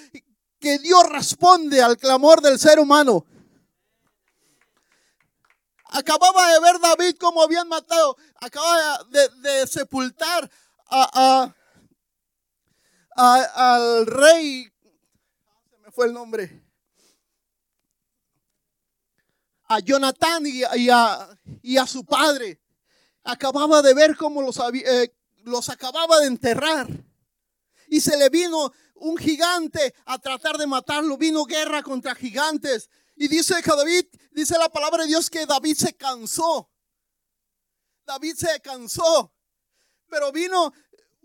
que 0.59 0.77
Dios 0.77 1.03
responde 1.09 1.81
al 1.81 1.97
clamor 1.97 2.41
del 2.41 2.59
ser 2.59 2.79
humano. 2.79 3.25
Acababa 5.85 6.53
de 6.53 6.59
ver 6.59 6.79
David 6.79 7.15
como 7.19 7.41
habían 7.41 7.67
matado, 7.67 8.15
acaba 8.39 9.03
de, 9.09 9.65
sepultar 9.65 10.49
a 10.87 11.53
al 13.15 14.05
rey, 14.05 14.71
se 15.69 15.77
me 15.77 15.91
fue 15.91 16.07
el 16.07 16.13
nombre, 16.13 16.65
a 19.67 19.79
Jonathan 19.79 20.45
y, 20.45 20.63
a, 20.63 21.39
y 21.61 21.77
a, 21.77 21.87
su 21.87 22.05
padre. 22.05 22.61
Acababa 23.23 23.81
de 23.81 23.93
ver 23.93 24.15
cómo 24.15 24.41
los, 24.41 24.59
eh, 24.59 25.15
los 25.43 25.69
acababa 25.69 26.19
de 26.19 26.27
enterrar. 26.27 26.87
Y 27.87 27.99
se 28.01 28.17
le 28.17 28.29
vino 28.29 28.71
un 28.95 29.17
gigante 29.17 29.93
a 30.05 30.19
tratar 30.19 30.57
de 30.57 30.67
matarlo. 30.67 31.17
Vino 31.17 31.45
guerra 31.45 31.81
contra 31.81 32.15
gigantes. 32.15 32.89
Y 33.15 33.27
dice 33.27 33.55
que 33.63 33.71
David, 33.71 34.05
dice 34.31 34.57
la 34.57 34.69
palabra 34.69 35.03
de 35.03 35.09
Dios 35.09 35.29
que 35.29 35.45
David 35.45 35.75
se 35.75 35.95
cansó. 35.95 36.69
David 38.05 38.35
se 38.35 38.59
cansó. 38.61 39.31
Pero 40.07 40.31
vino 40.31 40.71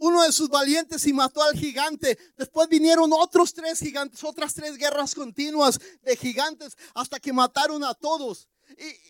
uno 0.01 0.23
de 0.23 0.33
sus 0.33 0.49
valientes 0.49 1.07
y 1.07 1.13
mató 1.13 1.43
al 1.43 1.57
gigante. 1.57 2.19
Después 2.37 2.69
vinieron 2.69 3.13
otros 3.13 3.55
tres 3.55 3.79
gigantes, 3.79 4.25
otras 4.25 4.55
tres 4.55 4.77
guerras 4.77 5.15
continuas 5.15 5.79
de 6.03 6.17
gigantes 6.17 6.77
hasta 6.95 7.21
que 7.21 7.33
mataron 7.33 7.85
a 7.85 7.95
todos. 7.95 8.49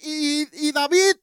Y, 0.02 0.72
David 0.72 1.16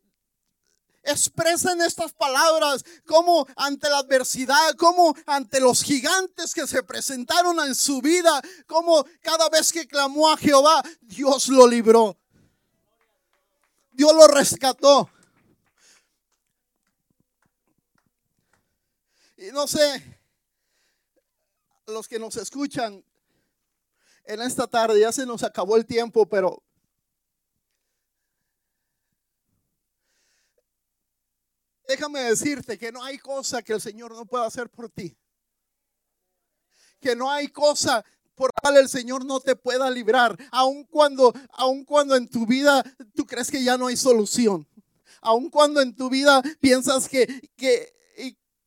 expresa 1.04 1.72
en 1.72 1.82
estas 1.82 2.14
palabras 2.14 2.84
como 3.06 3.48
ante 3.56 3.90
la 3.90 4.00
adversidad, 4.00 4.74
como 4.78 5.16
ante 5.26 5.60
los 5.60 5.84
gigantes 5.84 6.54
que 6.54 6.68
se 6.68 6.84
presentaron 6.84 7.60
en 7.66 7.76
su 7.76 8.02
vida, 8.02 8.42
como 8.68 9.06
cada 9.22 9.50
vez 9.50 9.72
que 9.72 9.88
clamó 9.88 10.30
a 10.30 10.38
Jehová, 10.38 10.84
Dios 11.02 11.48
lo 11.50 11.68
libró. 11.68 12.18
Dios 13.92 14.14
lo 14.14 14.28
rescató. 14.28 15.10
Y 19.38 19.52
no 19.52 19.68
sé, 19.68 20.20
los 21.86 22.08
que 22.08 22.18
nos 22.18 22.36
escuchan 22.38 23.06
en 24.24 24.42
esta 24.42 24.66
tarde, 24.66 25.00
ya 25.00 25.12
se 25.12 25.28
nos 25.28 25.44
acabó 25.44 25.78
el 25.78 25.86
tiempo, 25.86 26.28
pero 26.28 26.64
déjame 31.88 32.22
decirte 32.22 32.80
que 32.80 32.92
no 32.92 33.04
hay 33.04 33.20
cosa 33.20 33.62
que 33.62 33.74
el 33.74 33.80
Señor 33.80 34.12
no 34.12 34.26
pueda 34.26 34.48
hacer 34.48 34.70
por 34.72 34.90
ti. 34.90 35.16
Que 37.00 37.16
no 37.16 37.32
hay 37.32 37.50
cosa 37.50 38.04
por 38.34 38.52
cual 38.54 38.78
el 38.78 38.90
Señor 38.90 39.24
no 39.24 39.40
te 39.40 39.56
pueda 39.56 39.90
librar, 39.92 40.36
aun 40.52 40.84
cuando, 40.84 41.32
aun 41.52 41.86
cuando 41.86 42.16
en 42.16 42.28
tu 42.28 42.48
vida 42.48 42.84
tú 43.16 43.26
crees 43.26 43.52
que 43.52 43.64
ya 43.64 43.78
no 43.78 43.88
hay 43.88 43.98
solución, 43.98 44.68
aun 45.22 45.50
cuando 45.50 45.80
en 45.82 45.96
tu 45.96 46.10
vida 46.10 46.42
piensas 46.60 47.08
que, 47.08 47.52
que 47.56 47.97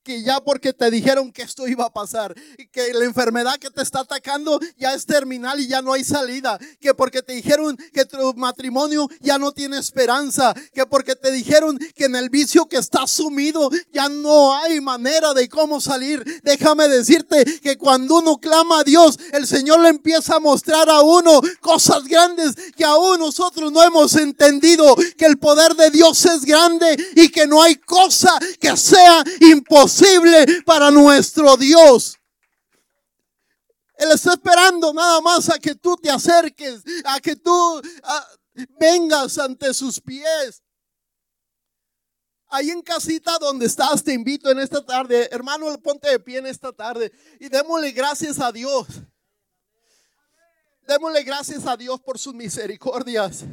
que 0.02 0.22
ya 0.22 0.40
porque 0.40 0.72
te 0.72 0.90
dijeron 0.90 1.32
que 1.32 1.42
esto 1.42 1.68
iba 1.68 1.84
a 1.84 1.92
pasar, 1.92 2.34
que 2.72 2.92
la 2.94 3.04
enfermedad 3.04 3.56
que 3.56 3.70
te 3.70 3.82
está 3.82 4.00
atacando 4.00 4.58
ya 4.78 4.94
es 4.94 5.04
terminal 5.04 5.60
y 5.60 5.68
ya 5.68 5.82
no 5.82 5.92
hay 5.92 6.04
salida, 6.04 6.58
que 6.80 6.94
porque 6.94 7.22
te 7.22 7.34
dijeron 7.34 7.76
que 7.92 8.04
tu 8.04 8.34
matrimonio 8.34 9.08
ya 9.20 9.38
no 9.38 9.52
tiene 9.52 9.78
esperanza, 9.78 10.54
que 10.72 10.86
porque 10.86 11.16
te 11.16 11.30
dijeron 11.30 11.78
que 11.94 12.06
en 12.06 12.16
el 12.16 12.30
vicio 12.30 12.66
que 12.66 12.78
estás 12.78 13.10
sumido 13.10 13.70
ya 13.92 14.08
no 14.08 14.54
hay 14.56 14.80
manera 14.80 15.34
de 15.34 15.48
cómo 15.48 15.80
salir. 15.80 16.24
Déjame 16.42 16.88
decirte 16.88 17.44
que 17.60 17.76
cuando 17.76 18.18
uno 18.18 18.38
clama 18.38 18.80
a 18.80 18.84
Dios, 18.84 19.18
el 19.32 19.46
Señor 19.46 19.80
le 19.80 19.90
empieza 19.90 20.36
a 20.36 20.40
mostrar 20.40 20.88
a 20.88 21.02
uno 21.02 21.40
cosas 21.60 22.04
grandes 22.04 22.54
que 22.76 22.84
aún 22.84 23.18
nosotros 23.18 23.70
no 23.70 23.82
hemos 23.82 24.16
entendido, 24.16 24.96
que 25.16 25.26
el 25.26 25.38
poder 25.38 25.74
de 25.74 25.90
Dios 25.90 26.24
es 26.24 26.44
grande 26.44 26.96
y 27.16 27.28
que 27.28 27.46
no 27.46 27.62
hay 27.62 27.76
cosa 27.76 28.38
que 28.58 28.76
sea 28.76 29.22
imposible 29.40 29.89
para 30.64 30.90
nuestro 30.90 31.56
Dios. 31.56 32.16
Él 33.96 34.10
está 34.12 34.32
esperando 34.32 34.94
nada 34.94 35.20
más 35.20 35.48
a 35.50 35.58
que 35.58 35.74
tú 35.74 35.96
te 35.96 36.10
acerques, 36.10 36.82
a 37.04 37.20
que 37.20 37.36
tú 37.36 37.82
vengas 38.78 39.38
ante 39.38 39.74
sus 39.74 40.00
pies. 40.00 40.62
Ahí 42.48 42.70
en 42.70 42.82
casita 42.82 43.38
donde 43.38 43.66
estás, 43.66 44.02
te 44.02 44.12
invito 44.12 44.50
en 44.50 44.58
esta 44.58 44.84
tarde, 44.84 45.28
hermano, 45.30 45.66
ponte 45.80 46.08
de 46.08 46.18
pie 46.18 46.38
en 46.38 46.46
esta 46.46 46.72
tarde 46.72 47.12
y 47.38 47.48
démosle 47.48 47.92
gracias 47.92 48.40
a 48.40 48.50
Dios. 48.50 48.86
Démosle 50.88 51.22
gracias 51.22 51.66
a 51.66 51.76
Dios 51.76 52.00
por 52.00 52.18
sus 52.18 52.34
misericordias 52.34 53.44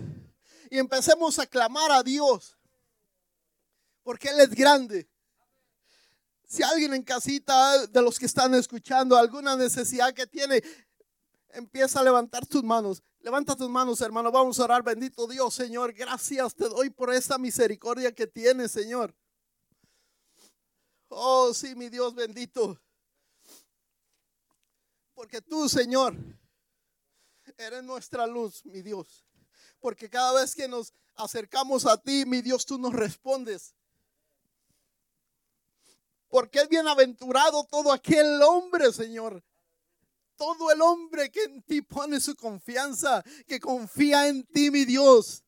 y 0.71 0.79
empecemos 0.79 1.37
a 1.37 1.45
clamar 1.45 1.91
a 1.91 2.01
Dios 2.01 2.57
porque 4.01 4.29
Él 4.29 4.39
es 4.39 4.51
grande. 4.51 5.07
Si 6.47 6.63
alguien 6.63 6.93
en 6.93 7.03
casita 7.03 7.85
de 7.87 8.01
los 8.01 8.17
que 8.17 8.25
están 8.25 8.55
escuchando 8.55 9.17
alguna 9.17 9.57
necesidad 9.57 10.13
que 10.13 10.25
tiene, 10.25 10.63
empieza 11.49 11.99
a 11.99 12.03
levantar 12.03 12.45
tus 12.45 12.63
manos. 12.63 13.03
Levanta 13.19 13.53
tus 13.53 13.69
manos, 13.69 13.99
hermano. 13.99 14.31
Vamos 14.31 14.57
a 14.57 14.63
orar. 14.63 14.81
Bendito 14.81 15.27
Dios, 15.27 15.53
Señor. 15.53 15.91
Gracias 15.91 16.55
te 16.55 16.69
doy 16.69 16.89
por 16.89 17.13
esta 17.13 17.37
misericordia 17.37 18.13
que 18.13 18.27
tienes, 18.27 18.71
Señor. 18.71 19.13
Oh, 21.09 21.53
sí, 21.53 21.75
mi 21.75 21.89
Dios 21.89 22.15
bendito. 22.15 22.79
Porque 25.13 25.41
tú, 25.41 25.67
Señor, 25.67 26.15
eres 27.57 27.83
nuestra 27.83 28.25
luz, 28.25 28.63
mi 28.65 28.81
Dios. 28.81 29.25
Porque 29.81 30.09
cada 30.09 30.39
vez 30.39 30.55
que 30.55 30.69
nos 30.69 30.93
acercamos 31.15 31.85
a 31.85 31.97
ti, 32.01 32.23
mi 32.25 32.41
Dios, 32.41 32.65
tú 32.65 32.77
nos 32.77 32.93
respondes. 32.93 33.75
Porque 36.29 36.59
es 36.59 36.69
bienaventurado 36.69 37.65
todo 37.65 37.91
aquel 37.91 38.41
hombre, 38.41 38.91
Señor. 38.91 39.43
Todo 40.35 40.71
el 40.71 40.81
hombre 40.81 41.31
que 41.31 41.43
en 41.43 41.63
ti 41.63 41.81
pone 41.81 42.19
su 42.19 42.35
confianza, 42.35 43.23
que 43.47 43.59
confía 43.59 44.27
en 44.27 44.45
ti, 44.45 44.69
mi 44.69 44.85
Dios. 44.85 45.43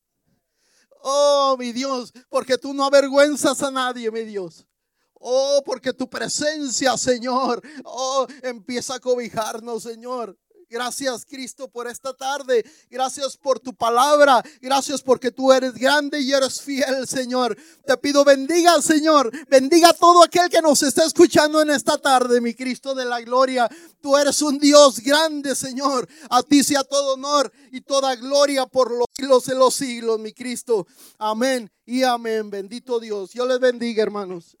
Oh, 1.02 1.56
mi 1.58 1.72
Dios, 1.72 2.12
porque 2.28 2.58
tú 2.58 2.74
no 2.74 2.84
avergüenzas 2.84 3.62
a 3.62 3.70
nadie, 3.70 4.10
mi 4.10 4.22
Dios. 4.22 4.66
Oh, 5.14 5.62
porque 5.64 5.92
tu 5.92 6.08
presencia, 6.08 6.96
Señor, 6.96 7.62
oh, 7.84 8.26
empieza 8.42 8.94
a 8.94 9.00
cobijarnos, 9.00 9.82
Señor. 9.82 10.38
Gracias 10.70 11.26
Cristo 11.26 11.68
por 11.68 11.88
esta 11.88 12.14
tarde. 12.14 12.64
Gracias 12.88 13.36
por 13.36 13.58
tu 13.58 13.74
palabra. 13.74 14.40
Gracias 14.60 15.02
porque 15.02 15.32
tú 15.32 15.52
eres 15.52 15.74
grande 15.74 16.20
y 16.20 16.32
eres 16.32 16.60
fiel, 16.60 17.08
Señor. 17.08 17.58
Te 17.84 17.96
pido 17.96 18.24
bendiga, 18.24 18.80
Señor. 18.80 19.32
Bendiga 19.48 19.88
a 19.88 19.92
todo 19.92 20.22
aquel 20.22 20.48
que 20.48 20.62
nos 20.62 20.84
está 20.84 21.04
escuchando 21.04 21.60
en 21.60 21.70
esta 21.70 21.98
tarde, 21.98 22.40
mi 22.40 22.54
Cristo 22.54 22.94
de 22.94 23.04
la 23.04 23.20
gloria. 23.20 23.68
Tú 24.00 24.16
eres 24.16 24.40
un 24.42 24.60
Dios 24.60 25.00
grande, 25.00 25.56
Señor. 25.56 26.08
A 26.30 26.40
ti 26.44 26.62
sea 26.62 26.84
todo 26.84 27.14
honor 27.14 27.52
y 27.72 27.80
toda 27.80 28.14
gloria 28.14 28.64
por 28.64 28.92
los 28.92 29.06
siglos 29.12 29.46
de 29.46 29.56
los 29.56 29.74
siglos, 29.74 30.20
mi 30.20 30.32
Cristo. 30.32 30.86
Amén 31.18 31.68
y 31.84 32.04
amén. 32.04 32.48
Bendito 32.48 33.00
Dios. 33.00 33.32
Yo 33.32 33.44
les 33.44 33.58
bendiga, 33.58 34.04
hermanos. 34.04 34.56